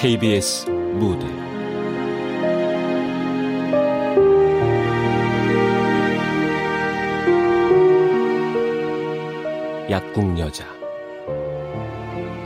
[0.00, 1.26] KBS 무대.
[9.90, 10.64] 약국여자.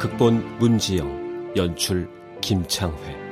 [0.00, 2.08] 극본 문지영 연출
[2.40, 3.23] 김창회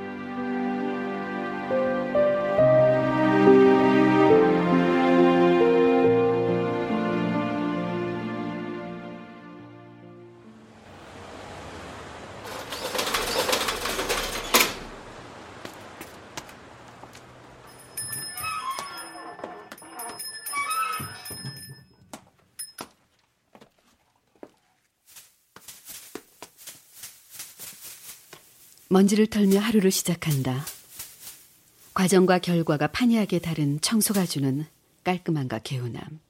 [29.12, 30.64] 먼지를 털며 하루를 시작한다.
[31.94, 34.64] 과정과 결과가 판이하게 다른 청소가 주는
[35.04, 36.20] 깔끔함과 개운함.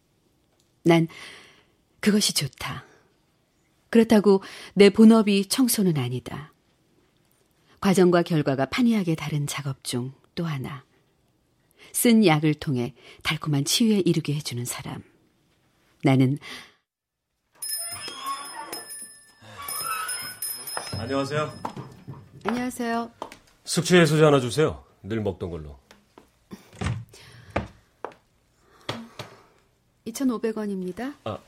[0.82, 1.06] 난
[2.00, 2.84] 그것이 좋다.
[3.90, 4.42] 그렇다고
[4.74, 6.52] 내 본업이 청소는 아니다.
[7.80, 10.84] 과정과 결과가 판이하게 다른 작업 중 또 하나.
[11.92, 15.02] 쓴 약을 통해 달콤한 치유에 이르게 해주는 사람.
[16.02, 16.38] 나는
[20.98, 21.52] 안녕하세요.
[22.44, 23.10] 안녕하세요.
[23.64, 24.84] 숙취 해소제 하나 주세요.
[25.02, 25.78] 늘 먹던 걸로.
[30.06, 31.14] 2,500원입니다.
[31.24, 31.38] 아,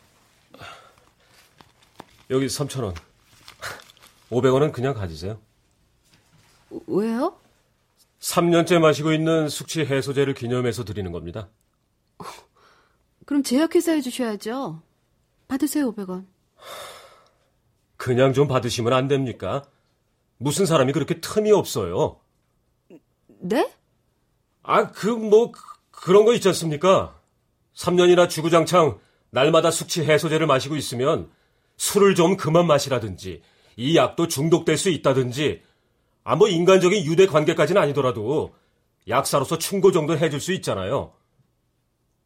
[2.30, 2.94] 여기 3,000원.
[4.30, 5.40] 500원은 그냥 가지세요.
[6.86, 7.38] 왜요?
[8.20, 11.48] 3년째 마시고 있는 숙취 해소제를 기념해서 드리는 겁니다.
[13.26, 14.80] 그럼 제약회사에 주셔야죠.
[15.48, 16.26] 받으세요, 500원.
[17.96, 19.64] 그냥 좀 받으시면 안 됩니까?
[20.38, 22.20] 무슨 사람이 그렇게 틈이 없어요?
[23.26, 23.70] 네?
[24.62, 27.20] 아, 그, 뭐, 그, 그런 거 있지 않습니까?
[27.74, 28.98] 3년이나 주구장창
[29.30, 31.30] 날마다 숙취 해소제를 마시고 있으면
[31.76, 33.42] 술을 좀 그만 마시라든지
[33.76, 35.62] 이 약도 중독될 수 있다든지
[36.22, 38.54] 아, 뭐 인간적인 유대 관계까지는 아니더라도
[39.08, 41.12] 약사로서 충고 정도 해줄 수 있잖아요.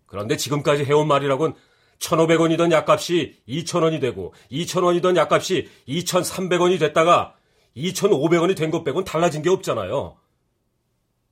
[0.06, 1.54] 그런데 지금까지 해온 말이라곤
[1.98, 7.34] 1,500원이던 약값이 2,000원이 되고 2,000원이던 약값이 2,300원이 됐다가
[7.76, 10.16] 2,500원이 된 것 빼곤 달라진 게 없잖아요.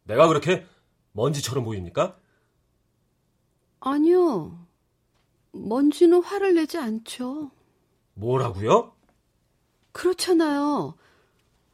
[0.05, 0.65] 내가 그렇게
[1.13, 2.17] 먼지처럼 보입니까?
[3.81, 4.67] 아니요.
[5.53, 7.51] 먼지는 화를 내지 않죠.
[8.15, 8.93] 뭐라고요?
[9.93, 10.95] 그렇잖아요.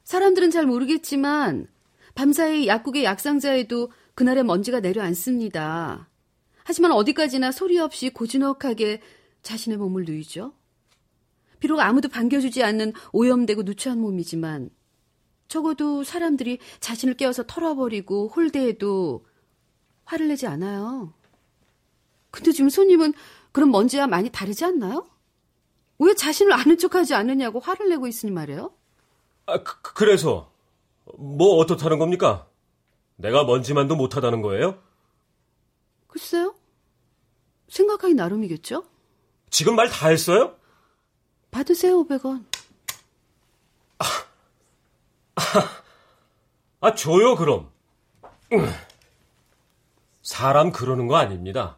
[0.04, 1.66] 사람들은 잘 모르겠지만
[2.14, 6.08] 밤사이 약국의 약상자에도 그날의 먼지가 내려앉습니다.
[6.64, 9.00] 하지만 어디까지나 소리 없이 고즈넉하게
[9.42, 10.52] 자신의 몸을 누이죠.
[11.62, 14.68] 비록 아무도 반겨주지 않는 오염되고 누추한 몸이지만
[15.46, 19.24] 적어도 사람들이 자신을 깨워서 털어버리고 홀대해도
[20.04, 21.14] 화를 내지 않아요.
[22.32, 23.14] 근데 지금 손님은
[23.52, 25.06] 그런 먼지와 많이 다르지 않나요?
[26.00, 28.74] 왜 자신을 아는 척하지 않느냐고 화를 내고 있으니 말이에요?
[29.46, 30.48] 아, 그, 래서뭐
[31.60, 32.48] 어떻다는 겁니까?
[33.14, 34.82] 내가 먼지만도 못하다는 거예요?
[36.08, 36.56] 글쎄요.
[37.68, 38.82] 생각하기 나름이겠죠?
[39.48, 40.56] 지금 말 다 했어요?
[41.56, 42.44] 받으세요, 500원.
[43.98, 44.04] 아,
[45.36, 45.42] 아,
[46.80, 47.70] 아 줘요, 그럼.
[50.22, 51.76] 사람 그러는 거 아닙니다.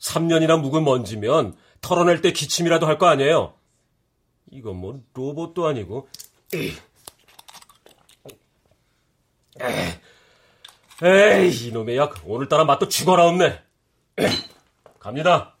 [0.00, 3.54] 3년이나 묵은 먼지면 털어낼 때 기침이라도 할 거 아니에요?
[4.50, 6.08] 이건 뭐 로봇도 아니고.
[11.02, 13.62] 에이, 이놈의 약 오늘따라 맛도 죽어라 없네.
[14.98, 15.54] 갑니다.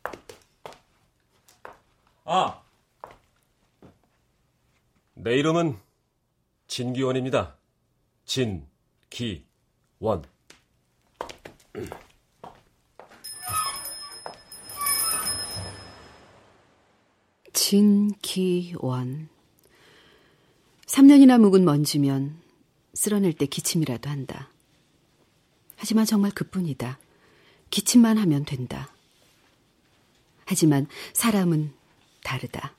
[2.24, 2.60] 아,
[5.20, 5.76] 내 이름은
[6.68, 7.56] 진기원입니다.
[8.24, 8.62] 진기원.
[17.52, 19.28] 진기원.
[20.86, 22.40] 3년이나 묵은 먼지면
[22.94, 24.52] 쓸어낼 때 기침이라도 한다.
[25.74, 26.96] 하지만 정말 그뿐이다.
[27.70, 28.94] 기침만 하면 된다.
[30.44, 31.72] 하지만 사람은
[32.22, 32.77] 다르다.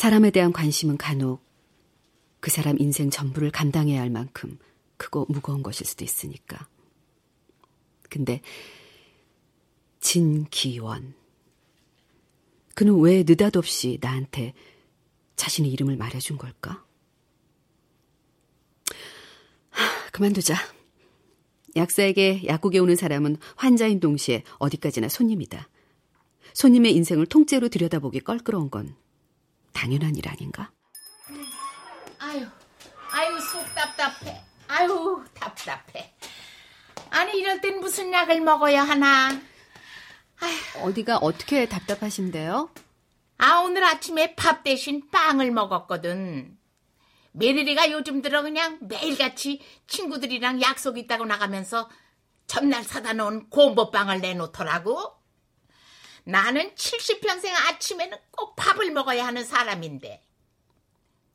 [0.00, 1.44] 사람에 대한 관심은 간혹
[2.40, 4.58] 그 사람 인생 전부를 감당해야 할 만큼
[4.96, 6.66] 크고 무거운 것일 수도 있으니까.
[8.08, 8.40] 근데
[10.00, 11.12] 진기원.
[12.74, 14.54] 그는 왜 느닷없이 나한테
[15.36, 16.82] 자신의 이름을 말해준 걸까?
[19.68, 20.54] 하, 그만두자.
[21.76, 25.68] 약사에게 약국에 오는 사람은 환자인 동시에 어디까지나 손님이다.
[26.54, 28.96] 손님의 인생을 통째로 들여다보기 껄끄러운 건
[29.72, 30.70] 당연한 일 아닌가?
[32.18, 32.46] 아유,
[33.12, 34.42] 아유, 속 답답해.
[34.68, 36.14] 아유, 답답해.
[37.10, 39.30] 아니, 이럴 땐 무슨 약을 먹어야 하나?
[40.40, 40.86] 아휴.
[40.88, 42.70] 어디가 어떻게 답답하신데요?
[43.38, 46.56] 아, 오늘 아침에 밥 대신 빵을 먹었거든.
[47.32, 51.88] 며느리가 요즘 들어 그냥 매일같이 친구들이랑 약속 있다고 나가면서
[52.46, 55.19] 전날 사다 놓은 곰보빵을 내놓더라고.
[56.24, 60.22] 나는 70평생 아침에는 꼭 밥을 먹어야 하는 사람인데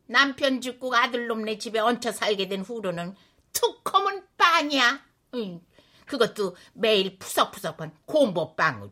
[0.08, 3.16] 남편 죽고 아들놈네 집에 얹혀 살게 된 후로는
[3.54, 5.04] 툭하면 빵이야.
[5.36, 5.62] 응.
[6.06, 8.92] 그것도 매일 푸석푸석한 곰보빵으로.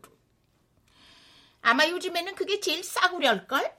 [1.62, 3.72] 아마 요즘에는 그게 제일 싸구려일걸?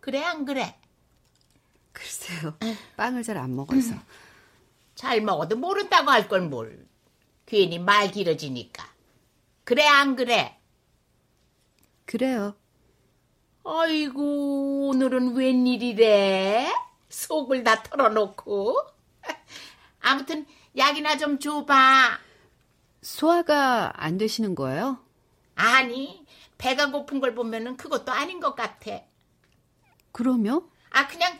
[0.00, 0.80] 그래 안 그래?
[1.92, 2.56] 글쎄요.
[2.96, 3.94] 빵을 잘 안 먹어서.
[4.94, 6.86] 잘 먹어도 모른다고 할 걸 뭘.
[7.44, 8.88] 괜히 말 길어지니까.
[9.64, 10.57] 그래 안 그래?
[12.08, 12.56] 그래요.
[13.66, 16.72] 아이고 오늘은 웬일이래?
[17.10, 18.80] 속을 다 털어놓고.
[20.00, 22.18] 아무튼 약이나 좀 줘봐.
[23.02, 25.04] 소화가 안 되시는 거예요?
[25.54, 26.24] 아니
[26.56, 29.02] 배가 고픈 걸 보면은 그것도 아닌 것 같아.
[30.10, 30.66] 그러면?
[30.88, 31.38] 아 그냥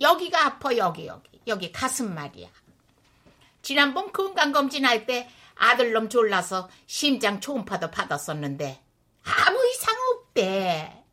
[0.00, 2.48] 여기가 아파 여기 여기 여기 가슴 말이야.
[3.62, 8.82] 지난번 건강검진 할 때 아들놈 졸라서 심장 초음파도 받았었는데
[10.38, 11.04] 없대.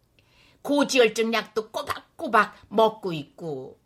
[0.61, 3.79] 고지혈증 약도 꼬박꼬박 먹고 있고.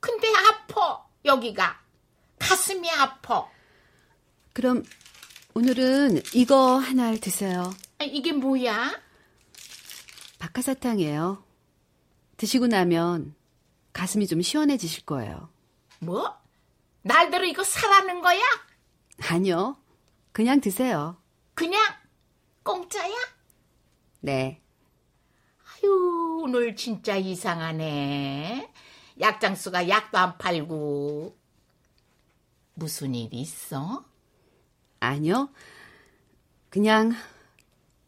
[0.00, 1.80] 근데 아파 여기가
[2.38, 3.48] 가슴이 아파.
[4.52, 4.84] 그럼
[5.54, 7.72] 오늘은 이거 하나를 드세요.
[7.98, 9.00] 아, 이게 뭐야?
[10.38, 11.44] 박하사탕이에요.
[12.36, 13.34] 드시고 나면
[13.92, 15.50] 가슴이 좀 시원해지실 거예요.
[15.98, 16.36] 뭐?
[17.02, 18.40] 날대로 이거 사라는 거야?
[19.30, 19.76] 아니요.
[20.30, 21.20] 그냥 드세요.
[21.54, 21.82] 그냥
[22.62, 23.37] 공짜야?
[24.20, 24.60] 네.
[25.64, 28.72] 아유, 오늘 진짜 이상하네.
[29.20, 31.36] 약장수가 약도 안 팔고.
[32.74, 34.04] 무슨 일 있어?
[35.00, 35.50] 아니요.
[36.70, 37.12] 그냥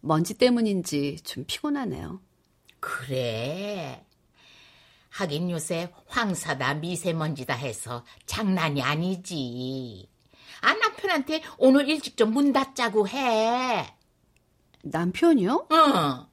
[0.00, 2.20] 먼지 때문인지 좀 피곤하네요.
[2.80, 4.04] 그래.
[5.10, 10.08] 하긴 요새 황사다 미세먼지다 해서 장난이 아니지.
[10.62, 13.94] 아, 남편한테 오늘 일찍 좀 문 닫자고 해.
[14.82, 15.68] 남편이요?
[15.72, 16.26] 응.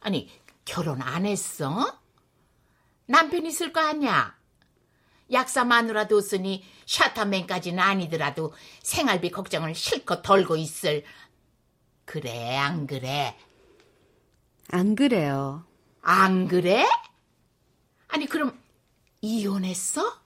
[0.00, 0.30] 아니,
[0.64, 2.00] 결혼 안 했어?
[3.06, 4.36] 남편 있을 거 아니야?
[5.32, 11.04] 약사 마누라 뒀으니 샤타맨까지는 아니더라도 생활비 걱정을 실컷 덜고 있을.
[12.04, 13.36] 그래, 안 그래?
[14.70, 15.66] 안 그래요.
[16.00, 16.86] 안 그래?
[18.08, 18.58] 아니, 그럼
[19.20, 20.18] 이혼했어?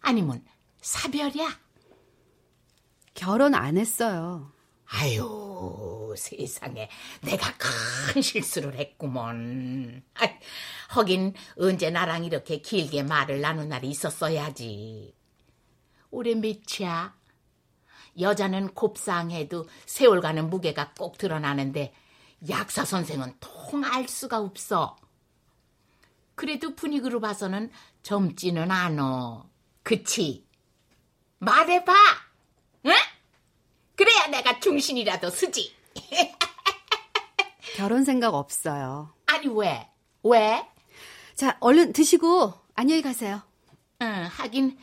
[0.00, 0.44] 아니면
[0.80, 1.58] 사별이야?
[3.14, 4.53] 결혼 안 했어요.
[4.86, 6.88] 아유, 세상에.
[7.22, 10.02] 내가 큰 실수를 했구먼.
[10.14, 10.28] 아,
[10.88, 15.14] 하긴, 언제 나랑 이렇게 길게 말을 나눈 날이 있었어야지.
[16.10, 17.16] 올해 몇이야?
[18.20, 21.92] 여자는 곱상해도 세월 가는 무게가 꼭 드러나는데,
[22.48, 24.96] 약사 선생은 통알 수가 없어.
[26.34, 27.70] 그래도 분위기로 봐서는
[28.02, 29.48] 젊지는 않어.
[29.82, 30.46] 그치?
[31.38, 31.92] 말해봐!
[32.86, 32.92] 응?
[34.24, 35.74] 그래야 내가 중신이라도 쓰지.
[37.76, 39.14] 결혼 생각 없어요.
[39.26, 39.88] 아니, 왜?
[40.22, 40.66] 왜?
[41.34, 43.42] 자, 얼른 드시고 안녕히 가세요.
[44.02, 44.78] 응, 하긴,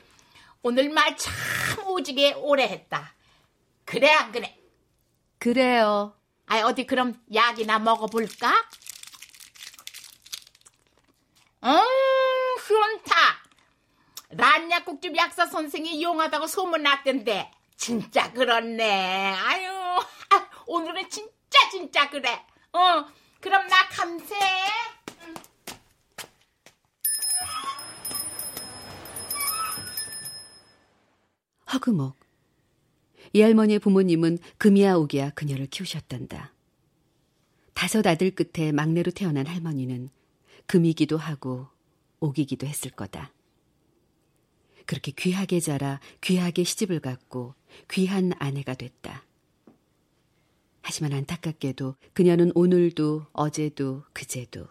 [0.62, 3.14] 오늘 말 참 오지게 오래 했다.
[3.86, 4.58] 그래, 안 그래?
[5.40, 6.16] 그래요.
[6.48, 8.50] 아, 어디 그럼 약이나 먹어볼까?
[11.64, 11.78] 음,
[12.68, 13.16] 좋다.
[14.30, 17.52] 란약국집 약사 선생이 용하다고 소문났던데.
[17.82, 19.34] 진짜 그렇네.
[19.34, 19.68] 아유,
[20.30, 22.30] 아, 오늘은 진짜 진짜 그래.
[22.74, 23.06] 어,
[23.40, 24.36] 그럼 나 감세.
[31.74, 32.16] 허그목.
[33.34, 36.54] 이 할머니의 부모님은 금이야 오기야 그녀를 키우셨단다.
[37.74, 40.12] 다섯 아들 끝에 막내로 태어난 할머니는
[40.68, 41.68] 금이기도 하고
[42.20, 43.32] 오기기도 했을 거다.
[44.86, 47.56] 그렇게 귀하게 자라 귀하게 시집을 갔고
[47.90, 49.26] 귀한 아내가 됐다.
[50.82, 54.68] 하지만 안타깝게도 그녀는 오늘도 어제도 그제도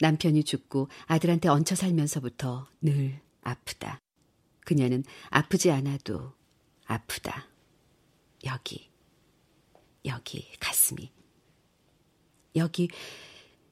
[0.00, 4.00] 남편이 죽고 아들한테 얹혀 살면서부터 늘 아프다.
[4.60, 6.32] 그녀는 아프지 않아도
[6.86, 7.48] 아프다.
[8.44, 8.90] 여기,
[10.06, 11.12] 여기 가슴이,
[12.56, 12.88] 여기,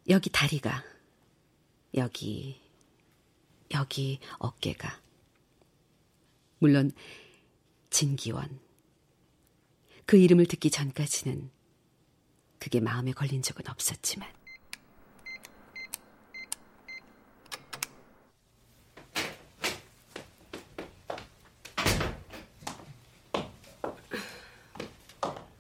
[0.09, 0.85] 여기 다리가,
[1.95, 2.61] 여기,
[3.73, 5.08] 여기 어깨가.
[6.59, 6.93] 물론
[7.91, 8.61] 진기원.
[10.07, 11.50] 그 이름을 듣기 전까지는
[12.59, 14.29] 그게 마음에 걸린 적은 없었지만.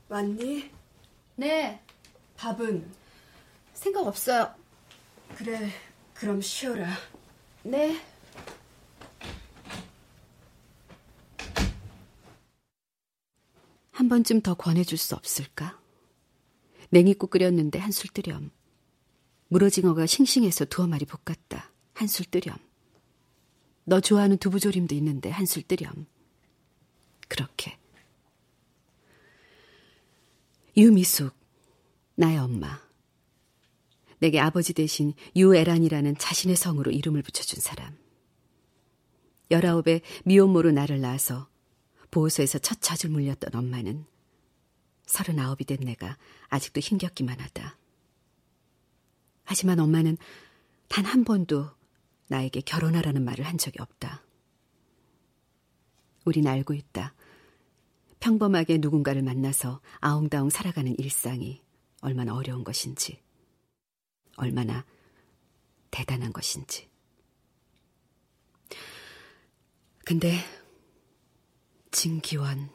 [0.08, 0.70] 왔니?
[1.36, 1.80] 네,
[2.36, 2.90] 밥은?
[3.74, 4.54] 생각 없어요.
[5.36, 5.70] 그래,
[6.14, 6.88] 그럼 쉬어라.
[7.62, 8.00] 네.
[13.98, 15.76] 한 번쯤 더 권해줄 수 없을까?
[16.90, 18.52] 냉이국 끓였는데 한술 뜨렴.
[19.48, 21.72] 물어징어가 싱싱해서 두어 마리 볶았다.
[21.94, 22.56] 한술 뜨렴.
[23.82, 26.06] 너 좋아하는 두부조림도 있는데 한술 뜨렴.
[27.26, 27.76] 그렇게.
[30.76, 31.34] 유미숙,
[32.14, 32.80] 나의 엄마.
[34.20, 37.98] 내게 아버지 대신 유애란이라는 자신의 성으로 이름을 붙여준 사람.
[39.50, 41.48] 열아홉에 미혼모로 나를 낳아서
[42.10, 44.06] 보호소에서 첫 젖을 물렸던 엄마는
[45.06, 46.16] 서른아홉이 된 내가
[46.48, 47.78] 아직도 힘겹기만 하다.
[49.44, 50.18] 하지만 엄마는
[50.88, 51.70] 단 한 번도
[52.28, 54.22] 나에게 결혼하라는 말을 한 적이 없다.
[56.24, 57.14] 우린 알고 있다.
[58.20, 61.62] 평범하게 누군가를 만나서 아웅다웅 살아가는 일상이
[62.00, 63.22] 얼마나 어려운 것인지,
[64.36, 64.84] 얼마나
[65.90, 66.88] 대단한 것인지.
[70.04, 70.38] 근데
[71.90, 72.70] 진기원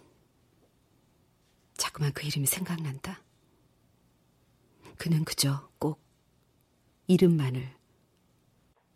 [1.77, 3.21] 자꾸만 그 이름이 생각난다.
[4.97, 6.01] 그는 그저 꼭
[7.07, 7.73] 이름만을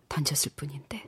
[0.09, 1.03] 던졌을 뿐인데.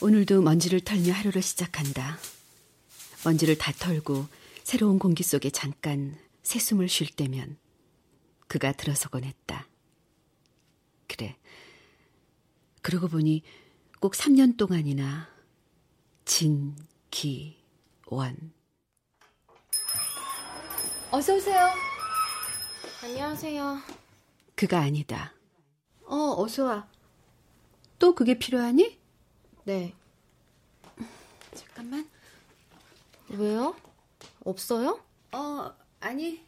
[0.00, 2.18] 오늘도 먼지를 털며 하루를 시작한다.
[3.24, 4.26] 먼지를 다 털고
[4.62, 7.56] 새로운 공기 속에 잠깐 새숨을 쉴 때면
[8.46, 9.66] 그가 들어서곤 했다.
[11.06, 11.36] 그래.
[12.82, 13.42] 그러고 보니
[14.00, 15.28] 꼭 3년 동안이나
[16.24, 16.76] 진,
[17.10, 17.58] 기,
[18.06, 18.52] 원.
[21.10, 21.70] 어서 오세요.
[23.02, 23.78] 안녕하세요.
[24.54, 25.34] 그가 아니다.
[26.04, 26.88] 어, 어서 와.
[27.98, 28.98] 또 그게 필요하니?
[29.64, 29.94] 네.
[31.54, 32.08] 잠깐만.
[33.30, 33.74] 왜요?
[34.44, 35.00] 없어요?
[35.32, 36.44] 어, 아니.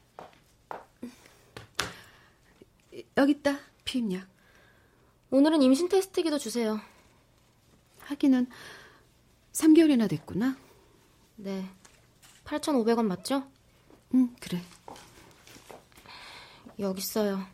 [3.16, 3.58] 여기 있다.
[3.84, 4.26] 피임약.
[5.30, 6.80] 오늘은 임신 테스트기도 주세요.
[8.00, 8.46] 하기는
[9.52, 10.56] 3개월이나 됐구나.
[11.36, 11.68] 네.
[12.44, 13.48] 8,500원 맞죠?
[14.14, 14.60] 응, 그래.
[16.78, 17.46] 여기 있어요.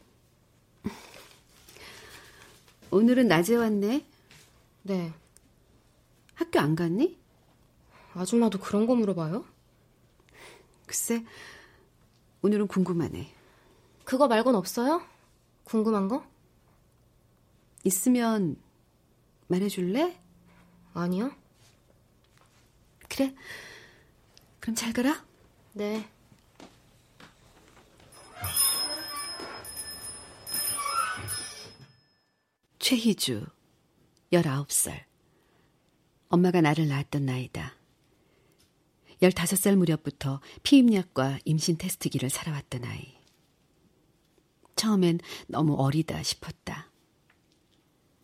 [2.91, 4.07] 오늘은 낮에 왔네.
[4.83, 5.13] 네.
[6.35, 7.19] 학교 안 갔니?
[8.17, 9.45] 아줌마도 그런 거 물어봐요?
[10.87, 11.23] 글쎄,
[12.41, 13.31] 오늘은 궁금하네.
[14.05, 15.03] 그거 말곤 없어요?
[15.65, 16.25] 궁금한 거?
[17.85, 18.57] 있으면
[19.49, 20.19] 말해줄래?
[20.95, 21.31] 아니요.
[23.09, 23.35] 그래.
[24.61, 25.23] 그럼 잘 가라.
[25.75, 26.09] 네.
[32.79, 33.45] 최희주,
[34.33, 35.05] 19살.
[36.29, 37.76] 엄마가 나를 낳았던 나이다.
[39.23, 43.15] 15살 무렵부터 피임약과 임신 테스트기를 살아왔던 아이.
[44.77, 46.91] 처음엔 너무 어리다 싶었다.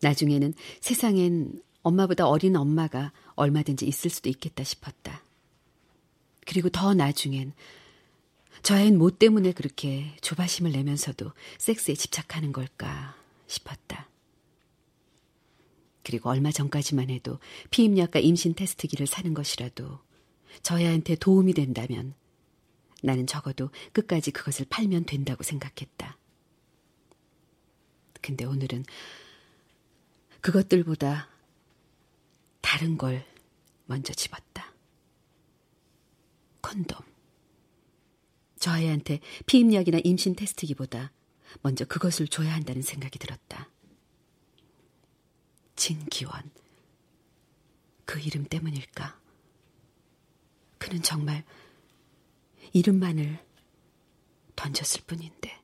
[0.01, 5.23] 나중에는 세상엔 엄마보다 어린 엄마가 얼마든지 있을 수도 있겠다 싶었다.
[6.45, 7.53] 그리고 더 나중엔
[8.61, 13.15] 저 애는 뭐 때문에 그렇게 조바심을 내면서도 섹스에 집착하는 걸까
[13.47, 14.09] 싶었다.
[16.03, 17.39] 그리고 얼마 전까지만 해도
[17.71, 19.99] 피임약과 임신 테스트기를 사는 것이라도
[20.61, 22.13] 저 애한테 도움이 된다면
[23.01, 26.17] 나는 적어도 끝까지 그것을 팔면 된다고 생각했다.
[28.21, 28.85] 근데 오늘은
[30.41, 31.29] 그것들보다
[32.61, 33.25] 다른 걸
[33.85, 34.73] 먼저 집었다.
[36.61, 36.97] 콘돔.
[38.57, 41.11] 저 아이한테 피임약이나 임신 테스트기보다
[41.61, 43.69] 먼저 그것을 줘야 한다는 생각이 들었다.
[45.75, 46.49] 진기원.
[48.05, 49.19] 그 이름 때문일까?
[50.83, 51.45] 그는 정말
[52.73, 53.39] 이름만을
[54.53, 55.57] 던졌을 뿐인데.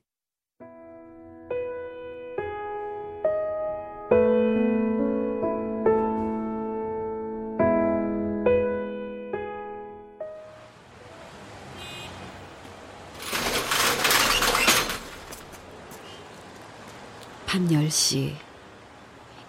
[17.46, 18.38] 밤 10시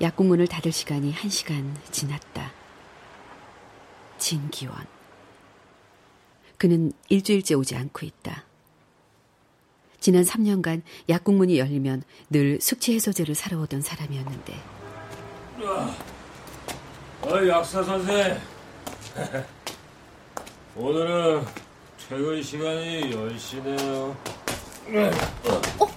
[0.01, 2.51] 약국문을 닫을 시간이 1시간 지났다.
[4.19, 5.00] 진기원.
[6.61, 8.45] 그는 일주일째 오지 않고 있다.
[9.99, 14.55] 지난 3년간 약국문이 열리면 늘 숙취 해소제를 사러 오던 사람이었는데.
[17.23, 18.39] 어, 약사 선생.
[20.77, 21.47] 오늘은
[22.07, 23.87] 퇴근 시간이 10시네요.
[23.87, 24.17] 어,
[25.79, 25.90] 어,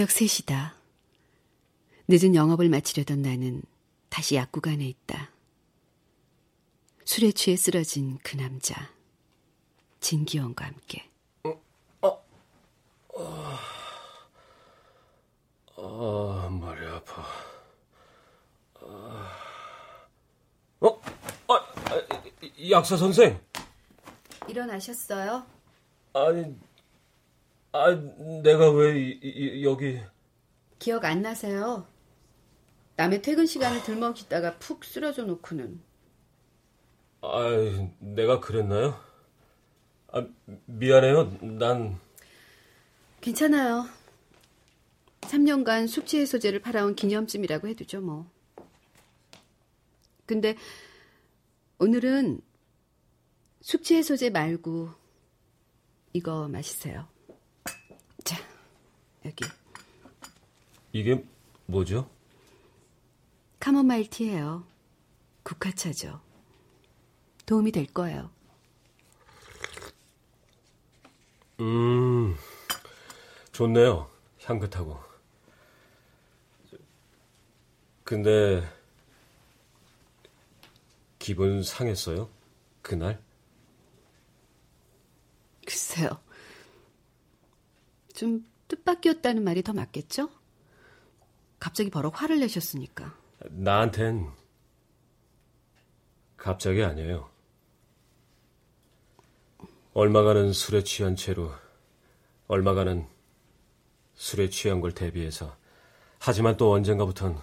[0.00, 0.72] 새벽 3시다.
[2.08, 3.62] 늦은 영업을 마치려던 나는
[4.08, 5.30] 다시 약국안에 있다.
[7.04, 8.90] 술에 취해 쓰러진 그 남자.
[10.00, 11.10] 진기원과 함께.
[15.76, 17.22] 아, 머리 아파.
[18.80, 19.32] 아...
[20.80, 21.00] 어?
[21.48, 23.38] 아, 아, 약사 선생.
[24.48, 25.44] 일어나셨어요?
[26.14, 26.56] 아니,
[27.72, 27.90] 아,
[28.42, 30.00] 내가 왜 이, 이, 여기?
[30.78, 31.86] 기억 안 나세요?
[32.96, 35.80] 남의 퇴근 시간을 들먹이다가 푹 쓰러져 놓고는.
[37.22, 37.44] 아,
[38.00, 38.98] 내가 그랬나요?
[40.12, 40.26] 아,
[40.66, 41.38] 미안해요.
[41.42, 41.98] 난
[43.20, 43.86] 괜찮아요.
[45.20, 48.28] 3년간 숙취 해소제를 팔아온 기념쯤이라고 해두죠, 뭐.
[50.26, 50.56] 근데
[51.78, 52.40] 오늘은
[53.60, 54.90] 숙취 해소제 말고
[56.12, 57.06] 이거 마시세요.
[59.22, 59.44] 자, 여기.
[60.92, 61.24] 이게
[61.66, 62.10] 뭐죠?
[63.58, 64.66] 카모마일 티예요.
[65.42, 66.20] 국화차죠.
[67.46, 68.30] 도움이 될 거예요.
[71.60, 72.36] 음,
[73.52, 74.10] 좋네요.
[74.44, 74.98] 향긋하고.
[78.04, 78.62] 근데
[81.18, 82.28] 기분 상했어요?
[82.82, 83.22] 그날?
[85.64, 86.20] 글쎄요.
[88.14, 90.30] 좀 뜻밖이었다는 말이 더 맞겠죠?
[91.58, 93.14] 갑자기 버럭 화를 내셨으니까.
[93.50, 94.30] 나한텐
[96.36, 97.28] 갑자기 아니에요.
[99.92, 101.52] 얼마가는 술에 취한 채로
[102.46, 103.06] 얼마가는
[104.14, 105.56] 술에 취한 걸 대비해서
[106.18, 107.38] 하지만 또 언젠가부턴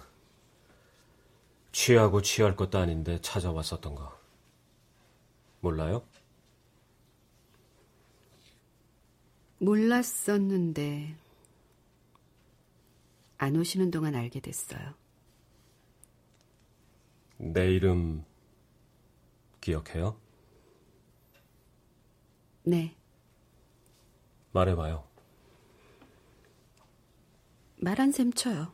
[1.72, 4.18] 취하고 취할 것도 아닌데 찾아왔었던 거
[5.60, 6.02] 몰라요?
[9.58, 11.16] 몰랐었는데
[13.38, 14.94] 안 오시는 동안 알게 됐어요.
[17.36, 18.24] 내 이름
[19.60, 20.16] 기억해요?
[22.64, 22.96] 네,
[24.52, 25.04] 말해봐요.
[27.76, 28.72] 말한 셈 쳐요.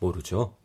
[0.00, 0.56] 모르죠?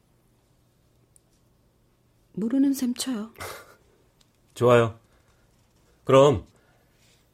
[2.33, 3.31] 모르는 셈 쳐요.
[4.55, 4.99] 좋아요.
[6.03, 6.47] 그럼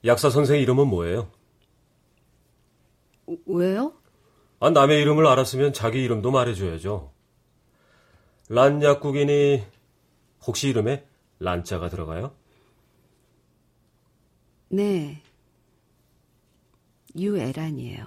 [0.04, 1.32] 약사 선생 이름은 뭐예요?
[3.46, 3.94] 왜요?
[4.60, 7.12] 아, 남의 이름을 알았으면 자기 이름도 말해줘야죠.
[8.50, 9.64] 란 약국이니
[10.46, 11.06] 혹시 이름에
[11.40, 12.36] 란자가 들어가요?
[14.70, 15.22] 네.
[17.18, 18.06] 유애란이에요.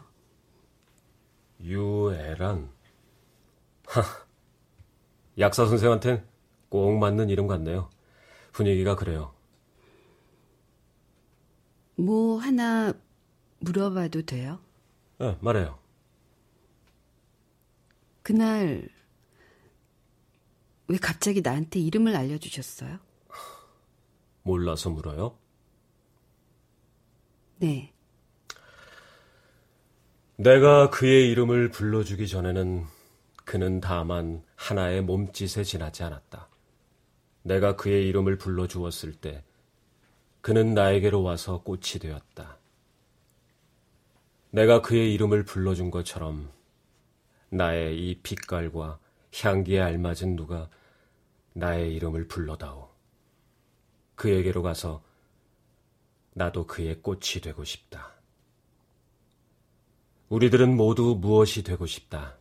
[1.61, 2.71] 유애란.
[3.87, 4.03] 하,
[5.39, 6.25] 약사 선생한텐
[6.69, 7.89] 꼭 맞는 이름 같네요.
[8.53, 9.33] 분위기가 그래요.
[11.97, 12.93] 뭐 하나
[13.61, 14.61] 물어봐도 돼요?
[15.19, 15.79] 네, 말해요.
[18.23, 18.89] 그날
[20.87, 22.99] 왜 갑자기 나한테 이름을 알려주셨어요?
[24.43, 25.37] 몰라서 물어요?
[27.59, 27.93] 네.
[30.37, 32.87] 내가 그의 이름을 불러주기 전에는
[33.45, 36.49] 그는 다만 하나의 몸짓에 지나지 않았다.
[37.43, 39.43] 내가 그의 이름을 불러주었을 때
[40.41, 42.58] 그는 나에게로 와서 꽃이 되었다.
[44.51, 46.51] 내가 그의 이름을 불러준 것처럼
[47.51, 48.99] 나의 이 빛깔과
[49.43, 50.71] 향기에 알맞은 누가
[51.53, 52.89] 나의 이름을 불러다오.
[54.15, 55.03] 그에게로 가서
[56.33, 58.13] 나도 그의 꽃이 되고 싶다.
[60.29, 62.37] 우리들은 모두 무엇이 되고 싶다.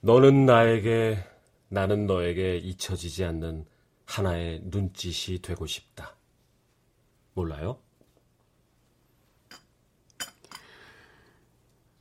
[0.00, 1.24] 너는 나에게,
[1.68, 3.66] 나는 너에게 잊혀지지 않는
[4.04, 6.16] 하나의 눈짓이 되고 싶다.
[7.34, 7.78] 몰라요?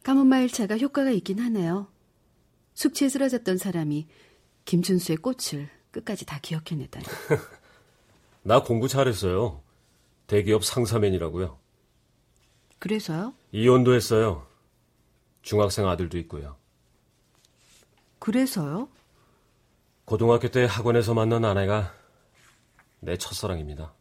[0.07, 1.89] 까문마일 차가 효과가 있긴 하네요.
[2.75, 4.07] 숙취에 쓰러졌던 사람이
[4.63, 7.05] 김준수의 꽃을 끝까지 다 기억해내다니.
[8.41, 9.61] 나 공부 잘했어요.
[10.27, 11.59] 대기업 상사맨이라고요.
[12.79, 13.33] 그래서요?
[13.51, 14.47] 이혼도 했어요.
[15.41, 16.55] 중학생 아들도 있고요.
[18.19, 18.87] 그래서요?
[20.05, 21.93] 고등학교 때 학원에서 만난 아내가
[23.01, 23.93] 내 첫사랑입니다.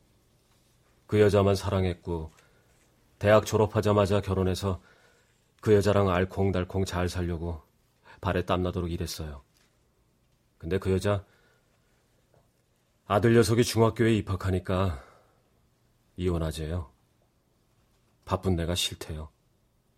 [1.09, 2.31] 그 여자만 사랑했고
[3.19, 4.81] 대학 졸업하자마자 결혼해서
[5.61, 7.63] 그 여자랑 알콩달콩 잘 살려고
[8.21, 9.43] 발에 땀나도록 일했어요.
[10.59, 11.25] 근데 그 여자
[13.07, 15.03] 아들 녀석이 중학교에 입학하니까
[16.17, 16.91] 이혼하재요.
[18.25, 19.29] 바쁜 내가 싫대요.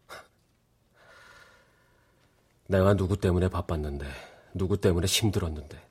[2.69, 4.07] 내가 누구 때문에 바빴는데,
[4.53, 5.89] 누구 때문에 힘들었는데.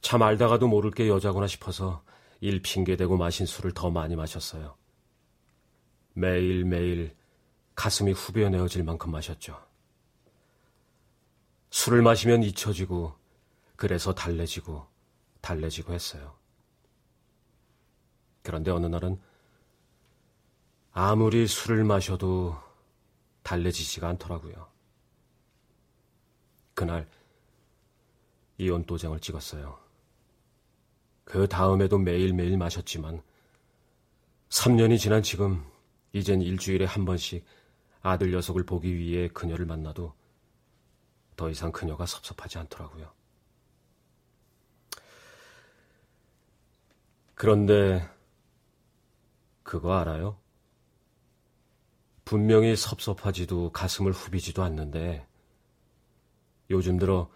[0.00, 2.04] 참 알다가도 모를 게 여자구나 싶어서
[2.40, 4.76] 일 핑계대고 마신 술을 더 많이 마셨어요.
[6.12, 7.16] 매일매일
[7.78, 9.56] 가슴이 후벼 내어질 만큼 마셨죠.
[11.70, 13.14] 술을 마시면 잊혀지고
[13.76, 14.84] 그래서 달래지고
[15.40, 16.34] 달래지고 했어요.
[18.42, 19.20] 그런데 어느 날은
[20.90, 22.56] 아무리 술을 마셔도
[23.44, 24.68] 달래지지가 않더라고요.
[26.74, 27.08] 그날
[28.56, 29.78] 이혼 도장을 찍었어요.
[31.22, 33.22] 그 다음에도 매일매일 마셨지만
[34.48, 35.64] 3년이 지난 지금
[36.12, 37.46] 이젠 일주일에 한 번씩
[38.02, 40.14] 아들 녀석을 보기 위해 그녀를 만나도
[41.36, 43.12] 더 이상 그녀가 섭섭하지 않더라고요.
[47.34, 48.08] 그런데
[49.62, 50.38] 그거 알아요?
[52.24, 55.26] 분명히 섭섭하지도 가슴을 후비지도 않는데
[56.70, 57.30] 요즘 들어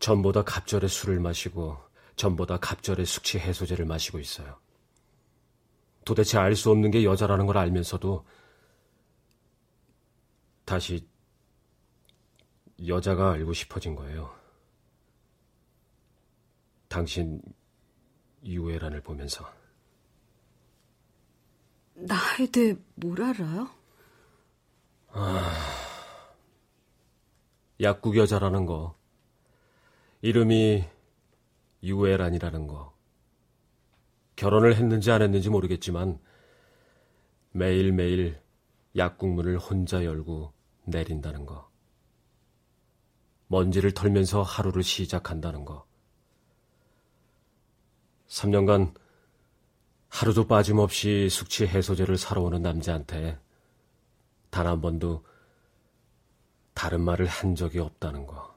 [0.00, 1.78] 전보다 갑절의 술을 마시고
[2.16, 4.58] 전보다 갑절의 숙취 해소제를 마시고 있어요.
[6.04, 8.26] 도대체 알 수 없는 게 여자라는 걸 알면서도
[10.64, 11.06] 다시
[12.86, 14.34] 여자가 알고 싶어진 거예요.
[16.88, 17.40] 당신
[18.44, 19.50] 유해란을 보면서.
[21.94, 23.70] 나에 대해 뭘 알아요?
[25.08, 25.52] 아,
[27.80, 28.96] 약국 여자라는 거.
[30.22, 30.84] 이름이
[31.82, 32.92] 유해란이라는 거.
[34.36, 36.18] 결혼을 했는지 안 했는지 모르겠지만
[37.52, 38.40] 매일매일
[38.96, 40.52] 약국 문을 혼자 열고
[40.84, 41.70] 내린다는 거.
[43.46, 45.86] 먼지를 털면서 하루를 시작한다는 거.
[48.28, 48.94] 3년간
[50.08, 53.38] 하루도 빠짐없이 숙취 해소제를 사러 오는 남자한테
[54.50, 55.24] 단 한 번도
[56.74, 58.54] 다른 말을 한 적이 없다는 거.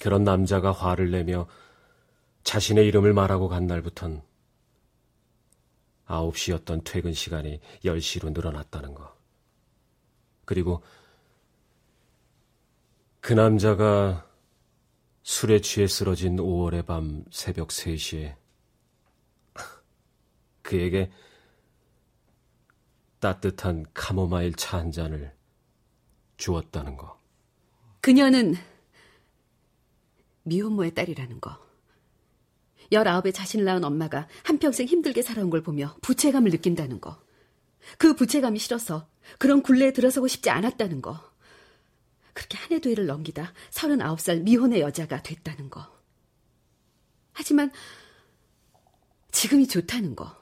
[0.00, 1.46] 그런 남자가 화를 내며
[2.44, 4.22] 자신의 이름을 말하고 간 날부턴
[6.06, 9.16] 9시였던 퇴근 시간이 10시로 늘어났다는 거.
[10.44, 10.82] 그리고
[13.20, 14.26] 그 남자가
[15.22, 18.36] 술에 취해 쓰러진 5월의 밤 새벽 3시에
[20.62, 21.10] 그에게
[23.18, 25.34] 따뜻한 카모마일 차 한 잔을
[26.36, 27.20] 주었다는 거.
[28.00, 28.54] 그녀는
[30.44, 31.65] 미혼모의 딸이라는 거.
[32.92, 37.20] 19에 자신을 낳은 엄마가 한평생 힘들게 살아온 걸 보며 부채감을 느낀다는 거.
[37.98, 41.20] 그 부채감이 싫어서 그런 굴레에 들어서고 싶지 않았다는 거.
[42.32, 45.90] 그렇게 한 해도 해를 넘기다 39살 미혼의 여자가 됐다는 거.
[47.32, 47.70] 하지만
[49.30, 50.36] 지금이 좋다는 거.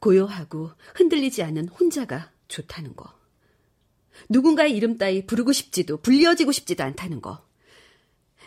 [0.00, 3.12] 고요하고 흔들리지 않는 혼자가 좋다는 거.
[4.28, 7.44] 누군가의 이름 따위 부르고 싶지도 불려지고 싶지도 않다는 거.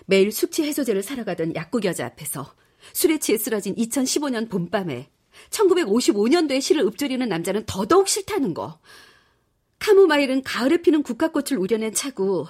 [0.08, 2.54] 매일 숙취 해소제를 사러 가던 약국 여자 앞에서
[2.94, 5.10] 술에 취해 쓰러진 2015년 봄밤에
[5.52, 8.80] 1955년도의 시를 읊조리는 남자는 더더욱 싫다는 거.
[9.80, 12.48] 카모마일은 가을에 피는 국화꽃을 우려낸 차고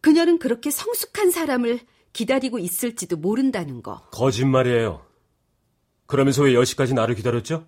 [0.00, 1.80] 그녀는 그렇게 성숙한 사람을
[2.12, 4.02] 기다리고 있을지도 모른다는 거.
[4.10, 5.06] 거짓말이에요.
[6.06, 7.66] 그러면서 왜 10시까지 나를 기다렸죠?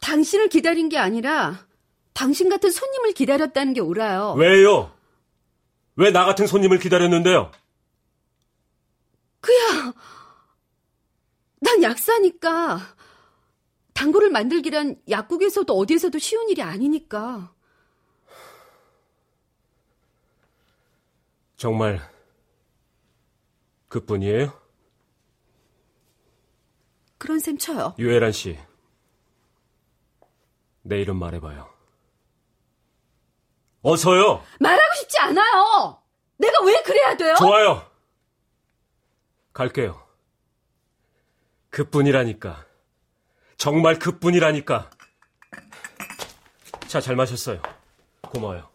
[0.00, 1.66] 당신을 기다린 게 아니라
[2.12, 4.34] 당신 같은 손님을 기다렸다는 게 옳아요.
[4.38, 4.92] 왜요?
[5.96, 7.50] 왜 나 같은 손님을 기다렸는데요?
[9.40, 9.92] 그야,
[11.60, 12.96] 난 약사니까.
[13.94, 17.52] 당구를 만들기란 약국에서도 어디에서도 쉬운 일이 아니니까.
[21.56, 22.00] 정말
[23.88, 24.58] 그뿐이에요?
[27.18, 27.94] 그런 셈 쳐요.
[27.98, 28.58] 유혜란 씨,
[30.82, 31.68] 내 이름 말해봐요.
[33.82, 34.42] 어서요!
[34.60, 36.02] 말하고 싶지 않아요!
[36.38, 37.34] 내가 왜 그래야 돼요?
[37.38, 37.89] 좋아요!
[39.52, 40.02] 갈게요.
[41.70, 42.66] 그뿐이라니까.
[43.56, 44.90] 정말 그뿐이라니까.
[46.88, 47.60] 차잘 마셨어요.
[48.22, 48.69] 고마워요.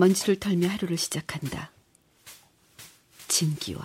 [0.00, 1.70] 먼지를 털며 하루를 시작한다.
[3.28, 3.84] 진기원.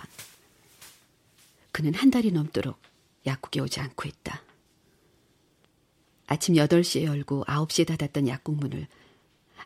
[1.72, 2.80] 그는 한 달이 넘도록
[3.26, 4.42] 약국에 오지 않고 있다.
[6.26, 8.88] 아침 8시에 열고 9시에 닫았던 약국 문을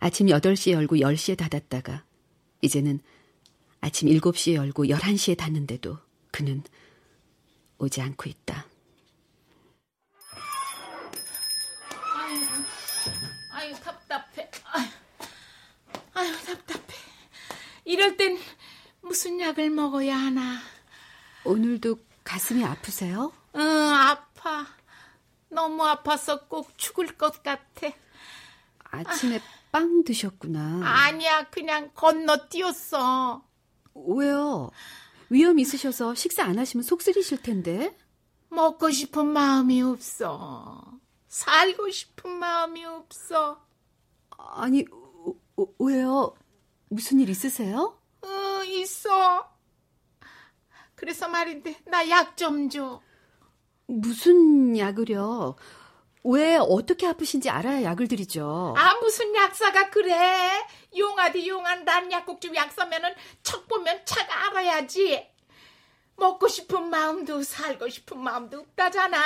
[0.00, 2.04] 아침 8시에 열고 10시에 닫았다가
[2.62, 2.98] 이제는
[3.80, 5.98] 아침 7시에 열고 11시에 닫는데도
[6.32, 6.64] 그는
[7.78, 8.66] 오지 않고 있다.
[17.90, 18.38] 이럴 땐
[19.02, 20.58] 무슨 약을 먹어야 하나?
[21.42, 23.32] 오늘도 가슴이 아프세요?
[23.56, 24.64] 응, 아파.
[25.48, 27.88] 너무 아파서 꼭 죽을 것 같아.
[28.84, 29.40] 아침에 아,
[29.72, 30.82] 빵 드셨구나.
[30.84, 33.42] 아니야, 그냥 건너뛰었어.
[33.94, 34.70] 왜요?
[35.28, 37.98] 위험 있으셔서 식사 안 하시면 속 쓰리실 텐데.
[38.50, 40.92] 먹고 싶은 마음이 없어.
[41.26, 43.66] 살고 싶은 마음이 없어.
[44.38, 46.36] 아니, 어, 왜요?
[46.90, 47.96] 무슨 일 있으세요?
[48.22, 49.48] 어, 있어.
[50.96, 53.00] 그래서 말인데, 나 약 좀 줘.
[53.86, 55.56] 무슨 약을요?
[56.24, 58.74] 왜 어떻게 아프신지 알아야 약을 드리죠.
[58.76, 60.50] 아 무슨 약사가 그래?
[60.96, 65.26] 용하디 용한 란 약국집 약사면은 척 보면 차가 알아야지.
[66.16, 69.18] 먹고 싶은 마음도 살고 싶은 마음도 없다잖아.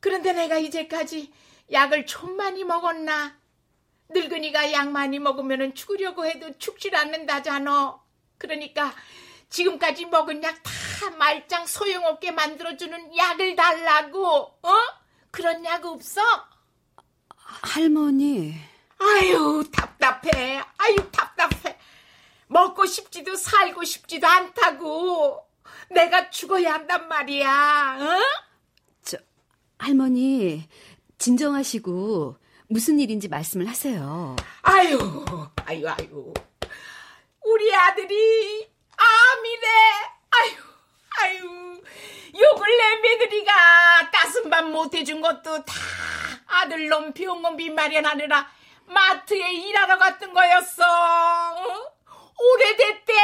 [0.00, 1.32] 그런데 내가 이제까지
[1.72, 3.37] 약을 좀 많이 먹었나?
[4.10, 7.98] 늙은이가 약 많이 먹으면 죽으려고 해도 죽질 않는다잖아.
[8.38, 8.94] 그러니까
[9.50, 10.62] 지금까지 먹은 약
[10.98, 14.26] 다 말짱 소용없게 만들어주는 약을 달라고,
[14.62, 14.72] 어?
[15.30, 16.20] 그런 약 없어?
[17.36, 18.54] 할머니.
[18.98, 20.60] 아유, 답답해.
[20.76, 21.78] 아유, 답답해.
[22.48, 25.46] 먹고 싶지도 살고 싶지도 않다고.
[25.90, 28.20] 내가 죽어야 한단 말이야, 어?
[29.02, 29.18] 저,
[29.78, 30.68] 할머니,
[31.18, 32.36] 진정하시고,
[32.68, 34.36] 무슨 일인지 말씀을 하세요.
[34.62, 35.24] 아유,
[35.64, 36.34] 아유, 아유.
[37.42, 39.66] 우리 아들이 암이래.
[40.30, 40.52] 아유,
[41.22, 41.82] 아유.
[42.38, 45.74] 욕을 내 며느리가 따순밥 못해준 것도 다
[46.46, 48.46] 아들놈 병원비 마련하느라
[48.84, 50.82] 마트에 일하러 갔던 거였어.
[50.84, 51.92] 어?
[52.38, 53.14] 오래됐대.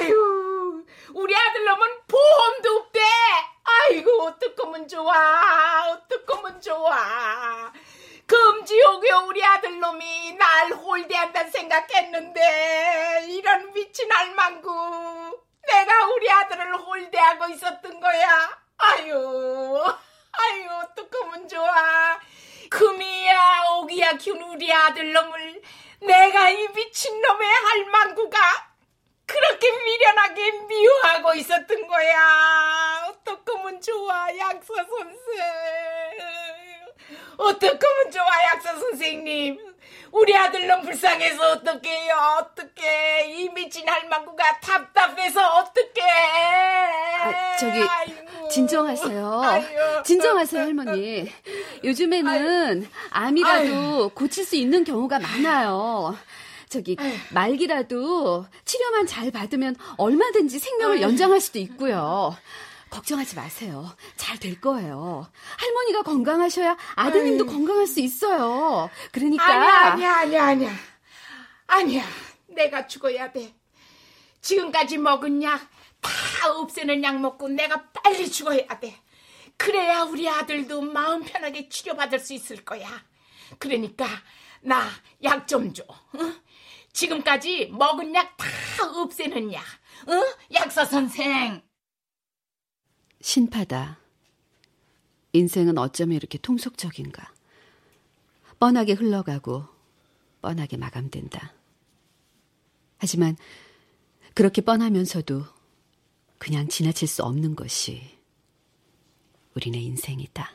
[0.00, 0.84] 아유,
[1.14, 3.00] 우리 아들 놈은 보험도 없대.
[3.64, 5.92] 아이고, 어떡하면 좋아.
[5.92, 7.72] 어떡하면 좋아.
[8.26, 18.58] 금지옥에 우리 아들놈이 날 홀대한다 생각했는데 이런 미친 할망구 내가 우리 아들을 홀대하고 있었던 거야.
[18.78, 19.84] 아유
[20.32, 22.20] 아유 어떡하면 좋아.
[22.68, 25.62] 금이야 오기야 키운 우리 아들놈을
[26.00, 28.38] 내가 이 미친놈의 할망구가
[29.26, 33.06] 그렇게 미련하게 미워하고 있었던 거야.
[33.08, 36.45] 어떡하면 좋아 약사 선생
[37.36, 39.58] 어떡하면 좋아 약사 선생님?
[40.12, 42.14] 우리 아들놈 불쌍해서 어떡해요?
[42.40, 43.26] 어떡해?
[43.32, 46.10] 이 미친 할망구가 답답해서 어떡해?
[47.22, 48.48] 아, 저기 아이고.
[48.48, 49.40] 진정하세요.
[49.42, 50.02] 아이고.
[50.04, 51.30] 진정하세요 할머니.
[51.84, 52.86] 요즘에는 아이고.
[53.10, 56.16] 암이라도 고칠 수 있는 경우가 많아요.
[56.68, 56.96] 저기
[57.30, 62.36] 말기라도 치료만 잘 받으면 얼마든지 생명을 연장할 수도 있고요
[62.96, 63.94] 걱정하지 마세요.
[64.16, 65.30] 잘 될 거예요.
[65.58, 67.52] 할머니가 건강하셔야 아드님도 아유.
[67.52, 68.88] 건강할 수 있어요.
[69.12, 70.70] 그러니까 아니야, 아니야, 아니야, 아니야.
[71.66, 72.04] 아니야.
[72.48, 73.54] 내가 죽어야 돼.
[74.40, 75.68] 지금까지 먹은 약
[76.02, 78.94] 다 없애는 약 먹고 내가 빨리 죽어야 돼.
[79.56, 82.86] 그래야 우리 아들도 마음 편하게 치료받을 수 있을 거야.
[83.58, 84.06] 그러니까
[84.60, 84.88] 나
[85.24, 85.82] 약 좀 줘.
[85.88, 86.32] 어?
[86.92, 88.46] 지금까지 먹은 약 다
[89.00, 89.64] 없애는 약.
[90.06, 90.36] 어?
[90.54, 91.60] 약사 선생.
[93.26, 93.98] 신파다.
[95.32, 97.34] 인생은 어쩌면 이렇게 통속적인가.
[98.60, 99.64] 뻔하게 흘러가고
[100.42, 101.52] 뻔하게 마감된다.
[102.98, 103.36] 하지만
[104.32, 105.42] 그렇게 뻔하면서도
[106.38, 108.00] 그냥 지나칠 수 없는 것이
[109.56, 110.52] 우리네 인생이다.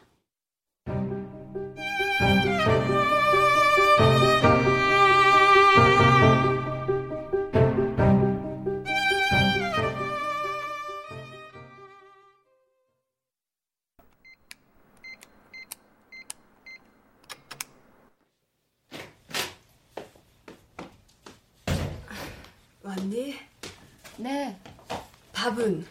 [25.62, 25.86] 밥은?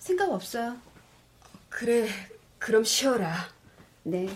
[0.00, 0.76] 생각 없어요.
[1.68, 2.08] 그래,
[2.58, 3.48] 그럼 쉬어라.
[4.02, 4.28] 네.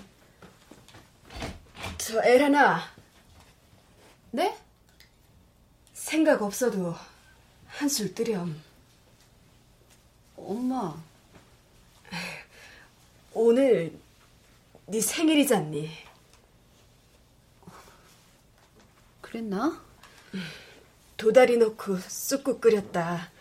[1.98, 2.82] 저 에라나.
[4.30, 4.56] 네?
[5.92, 6.94] 생각 없어도
[7.66, 8.60] 한술 뜨렴.
[10.36, 10.96] 엄마.
[13.34, 13.98] 오늘
[14.86, 15.90] 네 생일이잖니.
[19.20, 19.82] 그랬나?
[21.16, 23.31] 도다리 넣고 쑥국 끓였다.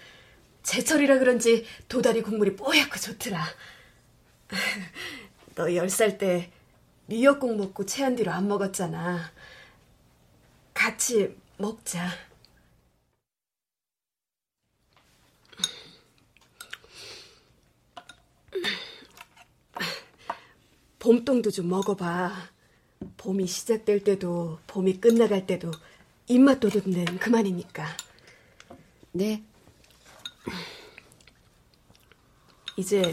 [0.63, 3.45] 제철이라 그런지 도다리 국물이 뽀얗고 좋더라.
[5.55, 6.51] 너 열 살 때
[7.07, 9.31] 미역국 먹고 체한 뒤로 안 먹었잖아.
[10.73, 12.09] 같이 먹자.
[20.99, 22.31] 봄동도 좀 먹어봐.
[23.17, 25.71] 봄이 시작될 때도 봄이 끝나갈 때도
[26.27, 27.85] 입맛 돋는 그만이니까.
[29.13, 29.43] 네.
[32.77, 33.11] 이제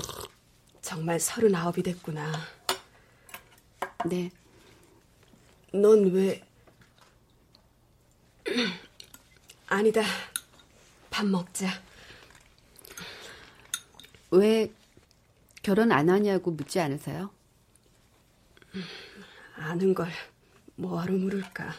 [0.81, 2.33] 정말 서른아홉이 됐구나.
[4.07, 4.31] 네.
[5.73, 6.43] 넌 왜...
[9.67, 10.03] 아니다.
[11.11, 11.69] 밥 먹자.
[14.31, 14.73] 왜
[15.63, 17.31] 결혼 안 하냐고 묻지 않으세요?
[19.57, 20.09] 아는 걸
[20.77, 21.75] 뭐하러 물을까.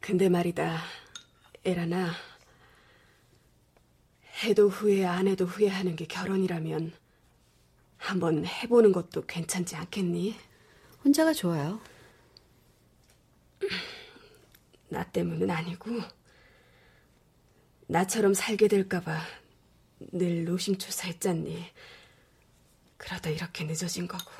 [0.00, 0.78] 근데 말이다,
[1.64, 2.12] 에라나.
[4.44, 6.92] 해도 후회, 안 해도 후회하는 게 결혼이라면
[7.96, 10.36] 한번 해보는 것도 괜찮지 않겠니?
[11.04, 11.80] 혼자가 좋아요.
[14.88, 15.90] 나 때문은 아니고
[17.88, 19.18] 나처럼 살게 될까봐
[20.12, 21.64] 늘 노심초사했잖니.
[22.96, 24.30] 그러다 이렇게 늦어진 거고.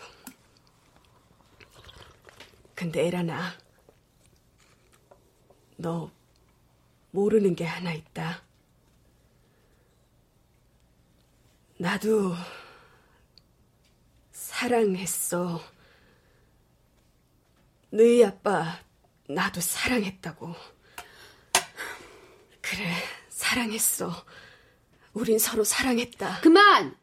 [2.75, 3.59] 근데 에라나,
[5.77, 6.13] 너
[7.11, 8.43] 모르는 게 하나 있다.
[11.79, 12.35] 나도
[14.33, 15.61] 사랑했어.
[17.91, 18.79] 너희 아빠
[19.29, 20.55] 나도 사랑했다고.
[22.61, 22.93] 그래,
[23.29, 24.13] 사랑했어.
[25.15, 26.41] 우린 서로 사랑했다.
[26.41, 26.97] 그만!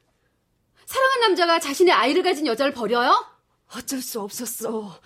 [0.86, 3.26] 사랑한 남자가 자신의 아이를 가진 여자를 버려요?
[3.76, 5.02] 어쩔 수 없었어.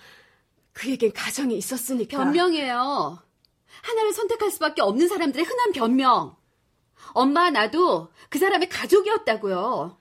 [0.72, 2.18] 그에겐 가정이 있었으니까.
[2.18, 3.22] 변명이에요.
[3.82, 6.36] 하나를 선택할 수밖에 없는 사람들의 흔한 변명.
[7.12, 9.98] 엄마 나도 그 사람의 가족이었다고요.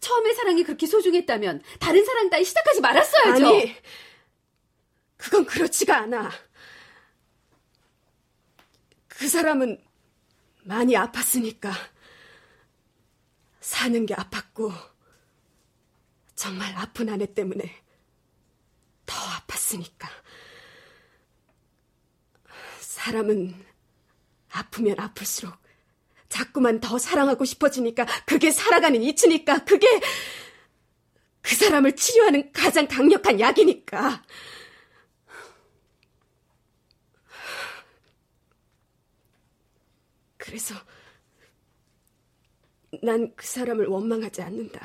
[0.00, 3.46] 처음에 사랑이 그렇게 소중했다면 다른 사랑 따위 시작하지 말았어야죠.
[3.46, 3.74] 아니,
[5.16, 6.30] 그건 그렇지가 않아.
[9.08, 9.82] 그 사람은
[10.64, 11.72] 많이 아팠으니까.
[13.60, 14.72] 사는 게 아팠고,
[16.34, 17.82] 정말 아픈 아내 때문에
[19.06, 20.06] 더 아팠으니까.
[23.04, 23.54] 사람은
[24.50, 25.54] 아프면 아플수록
[26.30, 29.86] 자꾸만 더 사랑하고 싶어지니까 그게 살아가는 이치니까 그게
[31.42, 34.22] 그 사람을 치료하는 가장 강력한 약이니까.
[40.38, 40.74] 그래서
[43.02, 44.80] 난 그 사람을 원망하지 않는다.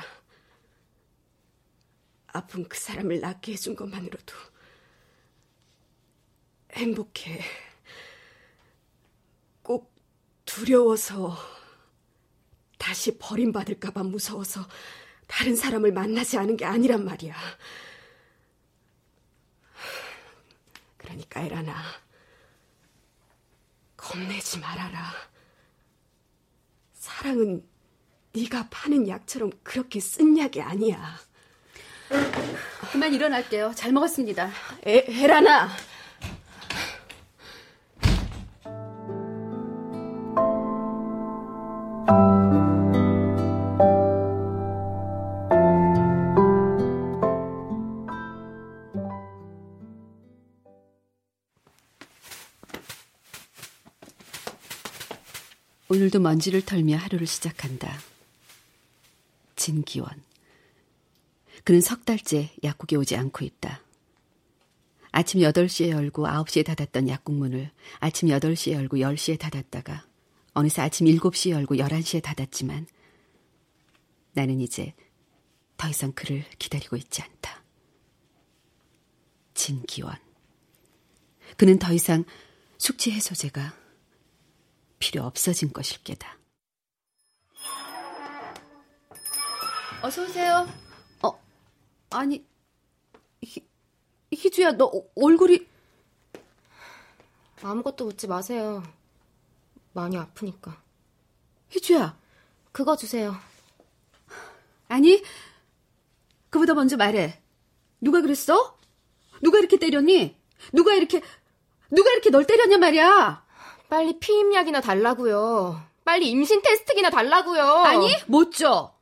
[2.26, 4.34] 아픈 그 사람을 낫게 해준 것만으로도
[6.74, 7.69] 행복해.
[10.50, 11.36] 꼭 두려워서
[12.78, 14.66] 다시 버림받을까봐 무서워서
[15.26, 17.34] 다른 사람을 만나지 않은 게 아니란 말이야.
[20.96, 21.74] 그러니까 에라나
[23.96, 25.12] 겁내지 말아라.
[26.94, 27.64] 사랑은
[28.32, 31.18] 네가 파는 약처럼 그렇게 쓴 약이 아니야.
[32.92, 33.72] 그만 일어날게요.
[33.76, 34.50] 잘 먹었습니다.
[34.86, 35.70] 에, 에라나.
[56.00, 57.94] 오늘도 먼지를 털며 하루를 시작한다.
[59.54, 60.08] 진기원.
[61.62, 63.82] 그는 석 달째 약국에 오지 않고 있다.
[65.12, 70.06] 아침 8시에 열고 9시에 닫았던 약국 문을 아침 8시에 열고 10시에 닫았다가
[70.54, 72.86] 어느새 아침 7시에 열고 11시에 닫았지만
[74.32, 74.94] 나는 이제
[75.76, 77.62] 더 이상 그를 기다리고 있지 않다.
[79.52, 80.16] 진기원.
[81.58, 82.24] 그는 더 이상
[82.78, 83.79] 숙취 해소제가
[85.00, 86.36] 필요 없어진 것일 게다.
[90.02, 90.68] 어서 오세요.
[91.22, 91.42] 어,
[92.10, 92.46] 아니,
[93.42, 93.66] 희,
[94.32, 95.66] 희주야, 너 얼굴이
[97.62, 98.82] 아무것도 묻지 마세요.
[99.92, 100.80] 많이 아프니까.
[101.70, 102.16] 희주야.
[102.72, 103.34] 그거 주세요.
[104.88, 105.22] 아니,
[106.50, 107.42] 그보다 먼저 말해.
[108.00, 108.78] 누가 그랬어?
[109.42, 110.36] 누가 이렇게 때렸니?
[110.72, 111.20] 누가 이렇게
[111.90, 113.49] 누가 이렇게 널 때렸냐 말이야.
[113.90, 115.82] 빨리 피임약이나 달라고요.
[116.04, 117.62] 빨리 임신 테스트기나 달라고요.
[117.64, 118.94] 아니, 못 줘.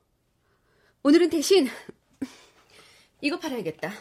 [1.03, 1.69] 오늘은 대신
[3.21, 3.93] 이거 팔아야겠다.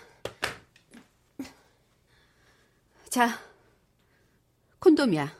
[3.10, 3.40] 자,
[4.80, 5.36] 콘돔이야.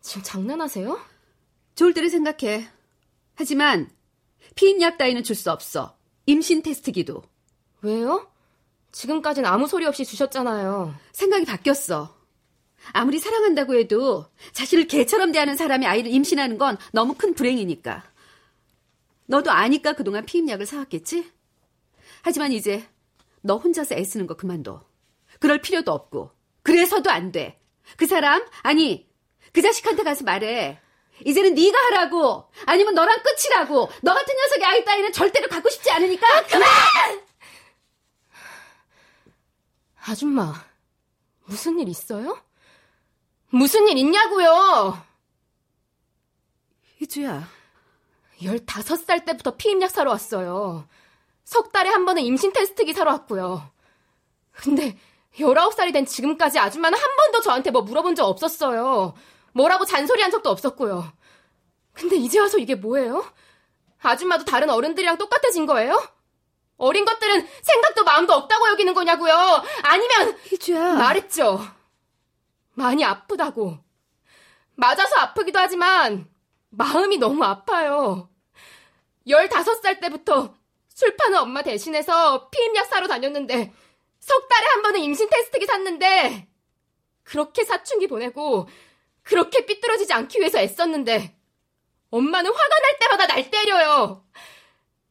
[0.00, 1.00] 지금 장난하세요?
[1.74, 2.68] 좋을 때를 생각해.
[3.34, 3.90] 하지만
[4.54, 5.96] 피임약 따위는 줄 수 없어.
[6.26, 7.22] 임신 테스트기도.
[7.82, 8.30] 왜요?
[8.92, 10.94] 지금까진 아무 소리 없이 주셨잖아요.
[11.12, 12.14] 생각이 바뀌었어.
[12.92, 18.04] 아무리 사랑한다고 해도 자신을 개처럼 대하는 사람이 아이를 임신하는 건 너무 큰 불행이니까.
[19.26, 21.30] 너도 아니까 그동안 피임약을 사왔겠지?
[22.22, 22.84] 하지만 이제
[23.42, 24.84] 너 혼자서 애쓰는 거 그만둬.
[25.38, 26.30] 그럴 필요도 없고.
[26.62, 27.60] 그래서도 안 돼.
[27.96, 29.08] 그 사람, 아니,
[29.52, 30.80] 그 자식한테 가서 말해.
[31.24, 36.26] 이제는 네가 하라고 아니면 너랑 끝이라고 너 같은 녀석의 아이 따위는 절대로 갖고 싶지 않으니까
[36.26, 36.68] 아, 그만!
[40.02, 40.54] 아줌마
[41.44, 42.42] 무슨 일 있어요?
[43.50, 45.02] 무슨 일 있냐고요?
[46.98, 47.48] 희주야
[48.40, 50.88] 15살 때부터 피임약 사러 왔어요.
[51.44, 53.70] 석 달에 한 번은 임신 테스트기 사러 왔고요.
[54.52, 54.96] 근데
[55.36, 59.14] 19살이 된 지금까지 아줌마는 한 번도 저한테 뭐 물어본 적 없었어요.
[59.52, 61.12] 뭐라고 잔소리한 적도 없었고요.
[61.92, 63.24] 근데 이제 와서 이게 뭐예요?
[64.00, 66.00] 아줌마도 다른 어른들이랑 똑같아진 거예요?
[66.76, 69.62] 어린 것들은 생각도 마음도 없다고 여기는 거냐고요?
[69.82, 71.79] 아니면 희주야 말했죠.
[72.74, 73.78] 많이 아프다고.
[74.74, 76.28] 맞아서 아프기도 하지만
[76.70, 78.30] 마음이 너무 아파요.
[79.26, 80.54] 15살 때부터
[80.88, 83.72] 술 파는 엄마 대신해서 피임약 사러 다녔는데
[84.18, 86.48] 석 달에 한 번은 임신 테스트기 샀는데
[87.22, 88.68] 그렇게 사춘기 보내고
[89.22, 91.36] 그렇게 삐뚤어지지 않기 위해서 애썼는데
[92.10, 94.24] 엄마는 화가 날 때마다 날 때려요.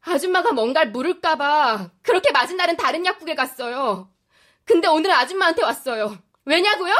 [0.01, 4.11] 아줌마가 뭔가를 물을까봐 그렇게 맞은 날은 다른 약국에 갔어요.
[4.65, 6.17] 근데 오늘은 아줌마한테 왔어요.
[6.45, 6.93] 왜냐고요?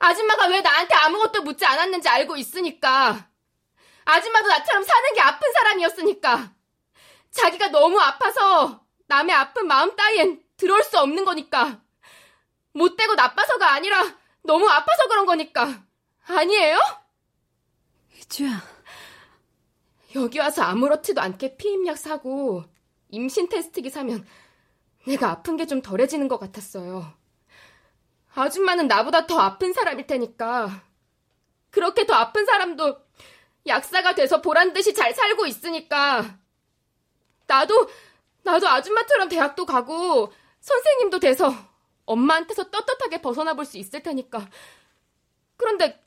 [0.00, 3.28] 아줌마가 왜 나한테 아무것도 묻지 않았는지 알고 있으니까.
[4.04, 6.52] 아줌마도 나처럼 사는 게 아픈 사람이었으니까.
[7.30, 11.80] 자기가 너무 아파서 남의 아픈 마음 따위엔 들어올 수 없는 거니까.
[12.72, 14.02] 못되고 나빠서가 아니라
[14.42, 15.84] 너무 아파서 그런 거니까.
[16.26, 16.78] 아니에요?
[18.10, 18.62] 희주야.
[20.16, 22.64] 여기 와서 아무렇지도 않게 피임약 사고
[23.10, 24.26] 임신 테스트기 사면
[25.06, 27.12] 내가 아픈 게 좀 덜해지는 것 같았어요.
[28.40, 30.82] 아줌마는 나보다 더 아픈 사람일 테니까.
[31.70, 32.98] 그렇게 더 아픈 사람도
[33.66, 36.38] 약사가 돼서 보란 듯이 잘 살고 있으니까.
[37.46, 37.88] 나도,
[38.42, 41.52] 나도 아줌마처럼 대학도 가고 선생님도 돼서
[42.06, 44.48] 엄마한테서 떳떳하게 벗어나 볼 수 있을 테니까.
[45.56, 46.02] 그런데,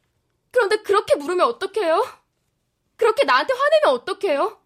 [0.52, 2.06] 그런데 그렇게 물으면 어떡해요?
[2.98, 4.60] 그렇게 나한테 화내면 어떡해요?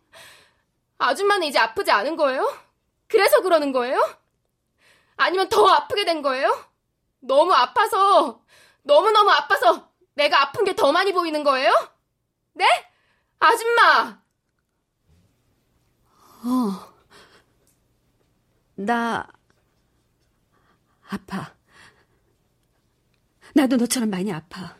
[0.97, 2.51] 아줌마는 이제 아프지 않은 거예요?
[3.07, 4.01] 그래서 그러는 거예요?
[5.15, 6.66] 아니면 더 아프게 된 거예요?
[7.27, 8.43] 너무 아파서,
[8.83, 11.71] 너무너무 아파서 내가 아픈 게 더 많이 보이는 거예요?
[12.53, 12.65] 네?
[13.39, 14.21] 아줌마!
[16.43, 16.93] 어.
[18.75, 19.27] 나,
[21.09, 21.53] 아파.
[23.53, 24.75] 나도 너처럼 많이 아파.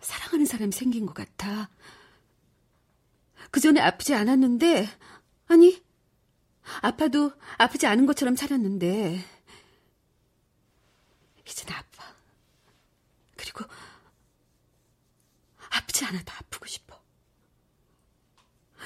[0.00, 1.68] 사랑하는 사람이 생긴 것 같아.
[3.50, 4.88] 그 전에 아프지 않았는데,
[5.48, 5.82] 아니,
[6.80, 9.24] 아파도 아프지 않은 것처럼 살았는데,
[11.52, 12.14] 이젠 아파.
[13.36, 13.64] 그리고,
[15.70, 16.98] 아프지 않아도 아프고 싶어.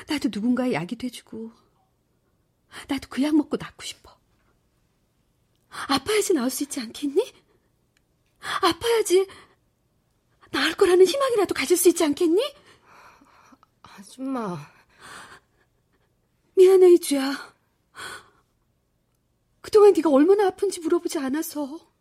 [0.08, 1.52] 나도 누군가의 약이 돼주고,
[2.88, 4.16] 나도 그 약 먹고 낫고 싶어.
[5.88, 7.32] 아파야지 나을 수 있지 않겠니?
[8.62, 9.26] 아파야지
[10.50, 12.42] 나을 거라는 희망이라도 가질 수 있지 않겠니?
[13.82, 14.58] 아줌마.
[16.56, 17.54] 미안해, 이주야.
[19.60, 21.95] 그동안 네가 얼마나 아픈지 물어보지 않아서.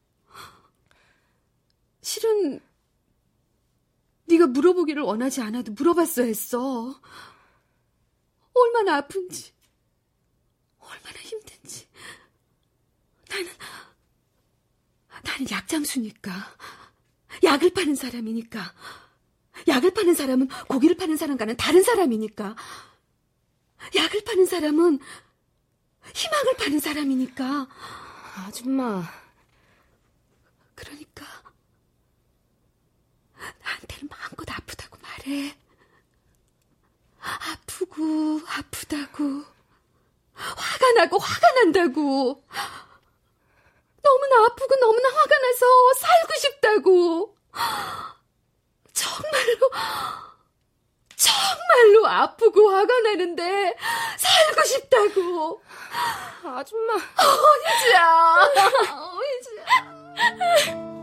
[2.05, 2.59] 실은
[4.25, 7.01] 네가 물어보기를 원하지 않아도 물어봤어야 했어.
[8.53, 9.51] 얼마나 아픈지,
[10.77, 11.87] 얼마나 힘든지.
[13.27, 13.51] 나는
[15.23, 16.31] 나는 약장수니까.
[17.43, 18.75] 약을 파는 사람이니까.
[19.67, 22.55] 약을 파는 사람은 고기를 파는 사람과는 다른 사람이니까.
[23.95, 24.99] 약을 파는 사람은
[26.13, 27.67] 희망을 파는 사람이니까.
[28.45, 29.03] 아줌마.
[30.75, 31.44] 그러니까
[33.63, 35.55] 나한테는 마음껏 아프다고 말해.
[37.19, 39.43] 아프고 아프다고
[40.35, 42.43] 화가 나고 화가 난다고
[44.03, 45.65] 너무나 아프고 너무나 화가 나서
[45.99, 47.35] 살고 싶다고.
[48.93, 49.71] 정말로,
[51.15, 53.75] 정말로 아프고 화가 나는데
[54.17, 55.63] 살고 싶다고.
[56.43, 56.93] 아줌마.
[56.93, 56.99] 어,
[57.65, 58.37] 이지야.
[58.91, 60.94] 어, 이지야.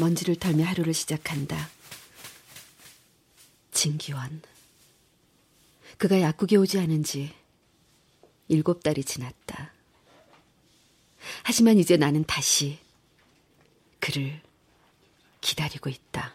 [0.00, 1.68] 먼지를 털며 하루를 시작한다.
[3.70, 4.42] 진기원.
[5.98, 7.32] 그가 약국에 오지 않은 지
[8.48, 9.72] 일곱 달이 지났다.
[11.44, 12.78] 하지만 이제 나는 다시
[14.00, 14.40] 그를
[15.40, 16.34] 기다리고 있다.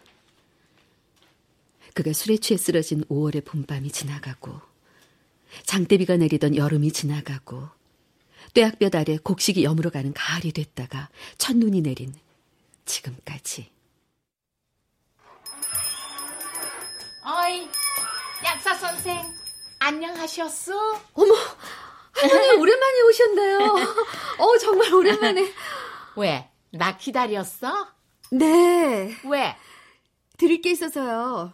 [1.93, 4.59] 그가 술에 취해 쓰러진 5월의 봄밤이 지나가고
[5.63, 7.69] 장대비가 내리던 여름이 지나가고
[8.53, 12.13] 뙤약볕 아래 곡식이 여물어가는 가을이 됐다가 첫눈이 내린
[12.85, 13.71] 지금까지.
[18.79, 19.33] 선생,
[19.79, 20.73] 안녕하셨어?
[21.13, 21.33] 어머,
[22.13, 23.59] 할머니 오랜만에 오셨네요.
[24.39, 25.53] 어, 정말 오랜만에.
[26.17, 26.49] 왜?
[26.71, 27.93] 나 기다렸어?
[28.31, 29.15] 네.
[29.23, 29.55] 왜?
[30.37, 31.53] 드릴 게 있어서요.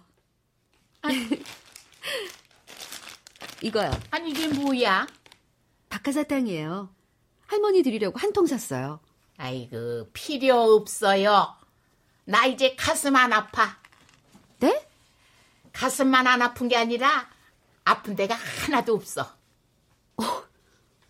[3.62, 3.92] 이거요.
[4.10, 5.08] 아니, 이게 뭐야?
[5.90, 6.94] 박하사탕이에요.
[7.48, 9.00] 할머니 드리려고 한 통 샀어요.
[9.38, 11.56] 아이고, 필요 없어요.
[12.26, 13.78] 나 이제 가슴 안 아파.
[14.60, 14.88] 네?
[15.74, 17.30] 가슴만 안 아픈 게 아니라
[17.84, 19.28] 아픈 데가 하나도 없어.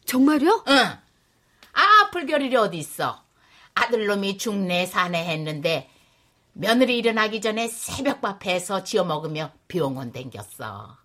[0.06, 0.64] 정말요?
[0.68, 0.76] 응.
[0.76, 3.24] 아, 아플 겨를이 어디 있어.
[3.74, 5.90] 아들놈이 중내 사내 했는데
[6.54, 10.98] 며느리 일어나기 전에 새벽밥 해서 지어 먹으며 병원 댕겼어.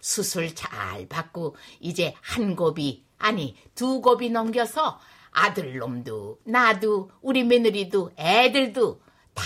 [0.00, 5.00] 수술 잘 받고 이제 한 곱이 아니 두 곱이 넘겨서
[5.34, 9.02] 아들놈도 나도 우리 며느리도 애들도
[9.34, 9.42] 다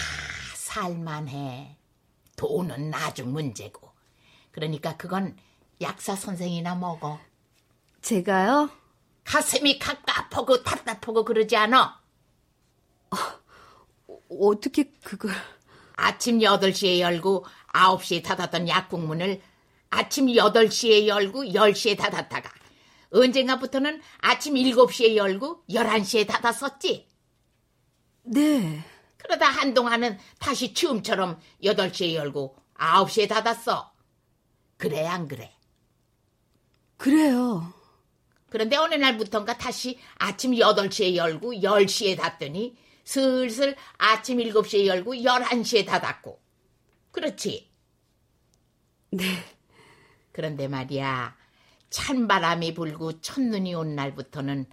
[0.55, 1.77] 살만해.
[2.37, 3.91] 돈은 나중 문제고.
[4.53, 5.37] 그러니까 그건
[5.81, 7.19] 약사 선생이나 먹어.
[8.01, 8.71] 제가요?
[9.25, 12.01] 가슴이 갑갑하고 답답하고 그러지 않아?
[14.31, 15.33] 어떻게 그걸.
[15.97, 19.41] 아침 8시에 열고 9시에 닫았던 약국문을
[19.91, 22.51] 아침 8시에 열고 10시에 닫았다가
[23.11, 27.09] 언젠가부터는 아침 7시에 열고 11시에 닫았었지.
[28.25, 28.85] 네.
[29.17, 33.93] 그러다 한동안은 다시 처음처럼 8시에 열고 9시에 닫았어.
[34.77, 35.53] 그래 안 그래?
[36.97, 37.73] 그래요.
[38.51, 46.41] 그런데 어느 날부턴가 다시 아침 8시에 열고 10시에 닫더니 슬슬 아침 7시에 열고 11시에 닫았고.
[47.11, 47.71] 그렇지?
[49.11, 49.25] 네.
[50.33, 51.37] 그런데 말이야.
[51.91, 54.67] 찬바람이 불고 첫눈이 온 날부터는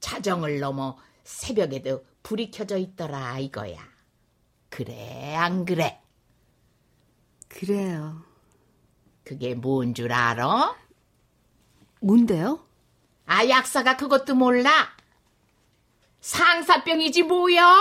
[0.00, 3.78] 자정을 넘어 새벽에도 불이 켜져 있더라 이거야.
[4.68, 6.00] 그래 안 그래?
[7.48, 8.22] 그래요.
[9.24, 10.76] 그게 뭔 줄 알아?
[12.00, 12.64] 뭔데요?
[13.26, 14.70] 아 약사가 그것도 몰라?
[16.20, 17.76] 상사병이지 뭐야?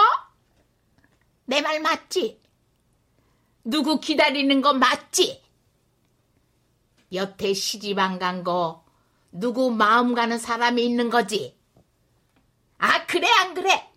[1.45, 2.41] 내말 맞지?
[3.63, 5.43] 누구 기다리는 거 맞지?
[7.13, 8.85] 여태 시집 안 간 거
[9.31, 11.57] 누구 마음 가는 사람이 있는 거지?
[12.77, 13.87] 아 그래 안 그래?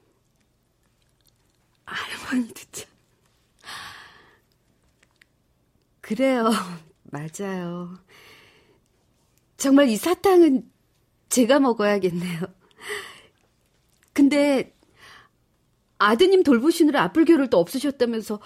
[1.84, 2.88] 할머니도 참.
[6.00, 6.50] 그래요.
[7.04, 7.98] 맞아요.
[9.56, 10.70] 정말 이 사탕은
[11.28, 12.40] 제가 먹어야겠네요.
[14.12, 14.74] 근데
[15.98, 18.40] 아드님 돌보시느라 아플 겨를도 없으셨다면서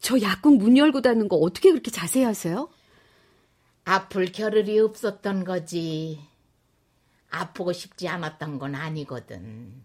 [0.00, 2.68] 저 약국 문 열고 닫는 거 어떻게 그렇게 자세히 하세요?
[3.90, 6.20] 아플 겨를이 없었던 거지.
[7.30, 9.82] 아프고 싶지 않았던 건 아니거든.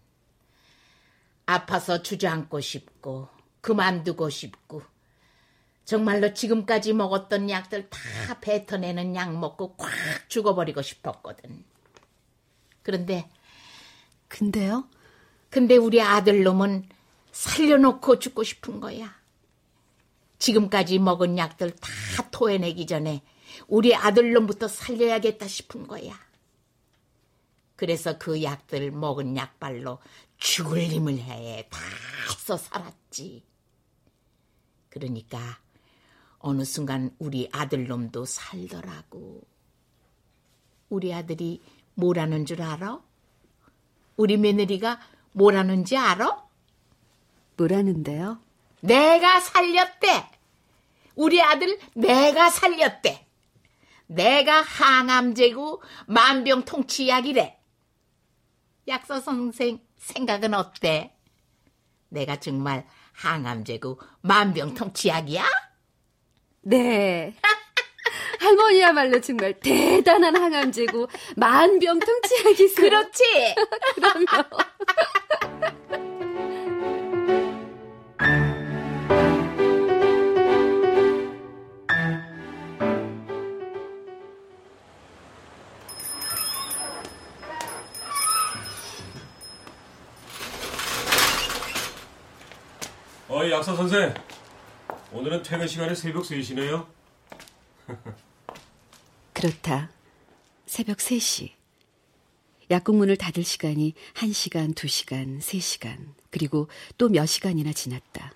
[1.46, 3.30] 아파서 주저앉고 싶고,
[3.62, 4.82] 그만두고 싶고,
[5.86, 9.88] 정말로 지금까지 먹었던 약들 다 뱉어내는 약 먹고 꽉
[10.28, 11.64] 죽어버리고 싶었거든.
[12.82, 13.30] 그런데,
[14.28, 14.86] 근데요?
[15.48, 16.90] 근데 우리 아들 놈은
[17.32, 19.16] 살려놓고 죽고 싶은 거야.
[20.38, 21.88] 지금까지 먹은 약들 다
[22.30, 23.22] 토해내기 전에
[23.68, 26.18] 우리 아들놈부터 살려야겠다 싶은 거야.
[27.76, 29.98] 그래서 그 약들 먹은 약발로
[30.38, 31.78] 죽을 힘을 해 다
[32.38, 33.42] 써 살았지.
[34.90, 35.38] 그러니까
[36.38, 39.42] 어느 순간 우리 아들놈도 살더라고.
[40.90, 41.62] 우리 아들이
[41.94, 43.00] 뭐라는 줄 알아?
[44.16, 45.00] 우리 며느리가
[45.32, 46.44] 뭐라는지 알아?
[47.56, 48.38] 뭐라는데요?
[48.80, 50.30] 내가 살렸대.
[51.16, 53.23] 우리 아들 내가 살렸대.
[54.14, 57.58] 내가 항암제고 만병통치약이래.
[58.86, 61.16] 약사 선생 생각은 어때?
[62.08, 65.44] 내가 정말 항암제고 만병통치약이야?
[66.62, 67.34] 네.
[68.40, 72.74] 할머니야말로 정말 대단한 항암제고 만병통치약이세요.
[72.74, 73.54] 그렇지.
[73.96, 74.44] 그럼요.
[93.54, 94.12] 약사 선생
[95.12, 96.86] 오늘은 퇴근 시간에 새벽 3시네요
[99.32, 99.90] 그렇다.
[100.66, 101.50] 새벽 3시.
[102.70, 108.32] 약국 문을 닫을 시간이 1시간, 2시간, 3시간, 그리고 또 몇 시간이나 지났다.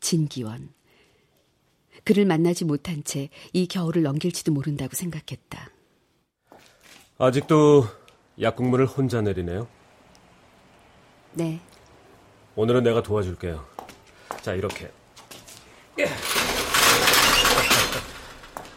[0.00, 0.68] 진기원.
[2.04, 5.70] 그를 만나지 못한 채 이 겨울을 넘길지도 모른다고 생각했다.
[7.18, 7.86] 아직도
[8.40, 9.66] 약국문을 혼자 내리네요
[11.32, 11.60] 네.
[12.56, 13.64] 오늘은 내가 도와줄게요
[14.42, 14.90] 자 이렇게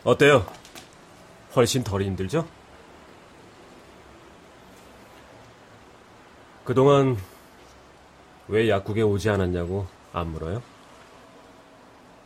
[0.03, 0.45] 어때요?
[1.55, 2.47] 훨씬 덜 힘들죠?
[6.63, 7.17] 그동안
[8.47, 10.61] 왜 약국에 오지 않았냐고 안 물어요?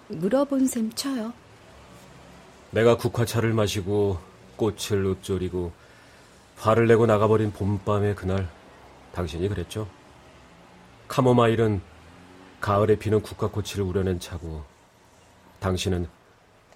[0.08, 1.34] 물어본 셈 쳐요.
[2.72, 4.20] 내가 국화차를 마시고
[4.56, 5.72] 꽃을 읊조리고
[6.58, 8.50] 화를 내고 나가버린 봄밤의 그날
[9.14, 9.88] 당신이 그랬죠?
[11.08, 11.82] 카모마일은
[12.60, 14.64] 가을에 피는 국화꽃을 우려낸 차고
[15.60, 16.08] 당신은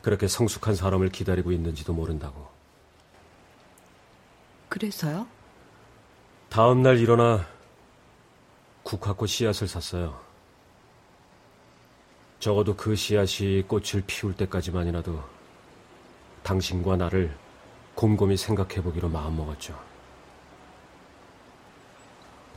[0.01, 2.47] 그렇게 성숙한 사람을 기다리고 있는지도 모른다고.
[4.69, 5.27] 그래서요?
[6.49, 7.45] 다음 날 일어나
[8.83, 10.19] 국화꽃 씨앗을 샀어요.
[12.39, 15.21] 적어도 그 씨앗이 꽃을 피울 때까지만이라도
[16.43, 17.35] 당신과 나를
[17.95, 19.86] 곰곰이 생각해 보기로 마음먹었죠.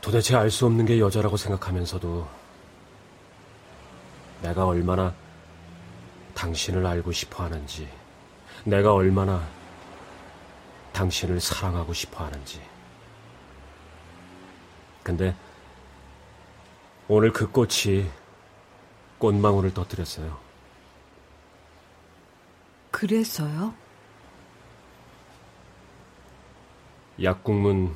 [0.01, 2.27] 도대체 알 수 없는 게 여자라고 생각하면서도
[4.43, 5.15] 내가 얼마나
[6.35, 7.89] 당신을 알고 싶어 하는지,
[8.65, 9.47] 내가 얼마나
[10.93, 12.61] 당신을 사랑하고 싶어 하는지.
[15.03, 15.35] 근데
[17.09, 18.07] 오늘 그 꽃이
[19.19, 20.39] 꽃망울을 터뜨렸어요.
[22.91, 23.75] 그래서요?
[27.23, 27.95] 약국문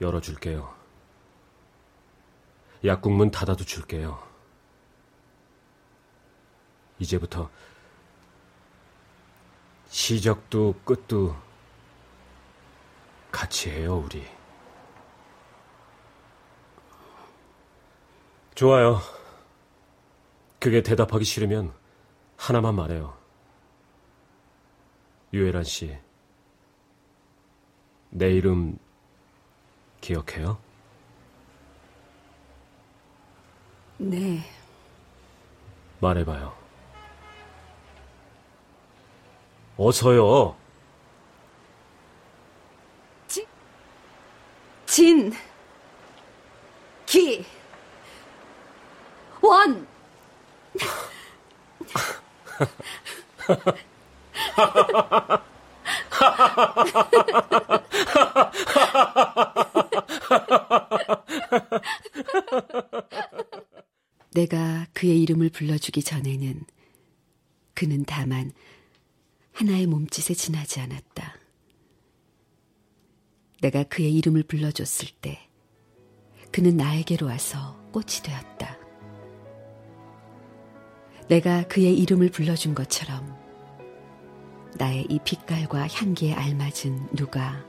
[0.00, 0.74] 열어줄게요.
[2.84, 4.22] 약국문 닫아도 줄게요.
[6.98, 7.50] 이제부터
[9.88, 11.36] 시작도 끝도
[13.30, 14.26] 같이 해요, 우리.
[18.54, 18.98] 좋아요.
[20.58, 21.74] 그게 대답하기 싫으면
[22.36, 23.16] 하나만 말해요.
[25.32, 25.98] 유혜란 씨.
[28.10, 28.78] 내 이름
[30.00, 30.58] 기억해요?
[33.98, 34.42] 네.
[36.00, 36.54] 말해봐요.
[39.76, 40.56] 어서요.
[44.86, 45.32] 진,
[47.04, 47.44] 기,
[49.42, 49.86] 원.
[64.34, 66.64] 내가 그의 이름을 불러주기 전에는
[67.74, 68.50] 그는 다만
[69.52, 71.36] 하나의 몸짓에 지나지 않았다.
[73.62, 75.48] 내가 그의 이름을 불러줬을 때
[76.52, 78.78] 그는 나에게로 와서 꽃이 되었다.
[81.28, 83.35] 내가 그의 이름을 불러준 것처럼
[84.78, 87.64] 나의 이 빛깔과 향기에 알맞은 누가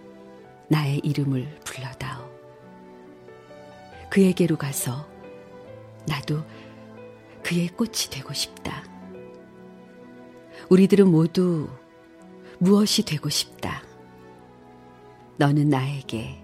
[0.68, 2.28] 나의 이름을 불러다오.
[4.10, 5.08] 그에게로 가서
[6.06, 6.44] 나도
[7.44, 8.84] 그의 꽃이 되고 싶다.
[10.70, 11.70] 우리들은 모두
[12.60, 13.84] 무엇이 되고 싶다.
[15.38, 16.44] 너는 나에게,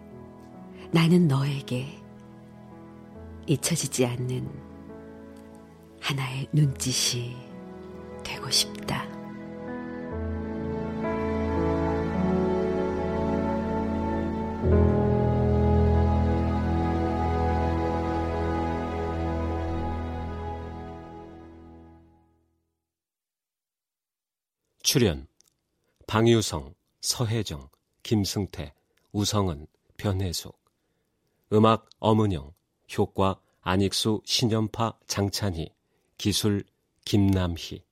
[0.91, 1.99] 나는 너에게
[3.47, 4.47] 잊혀지지 않는
[5.99, 7.35] 하나의 눈짓이
[8.23, 9.12] 되고 싶다.
[24.93, 25.25] 출연
[26.05, 27.67] 방유성, 서혜정,
[28.03, 28.75] 김승태,
[29.11, 29.65] 우성은,
[29.97, 30.55] 변혜숙.
[31.51, 32.53] 음악 엄은영
[32.95, 35.73] 효과 안익수, 신연파, 장찬희
[36.19, 36.63] 기술
[37.05, 37.83] 김남희.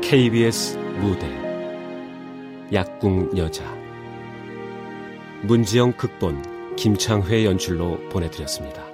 [0.00, 1.26] KBS 무대.
[2.72, 3.87] 약궁 여자
[5.42, 8.87] 문지영 극본 김창회 연출로 보내드렸습니다.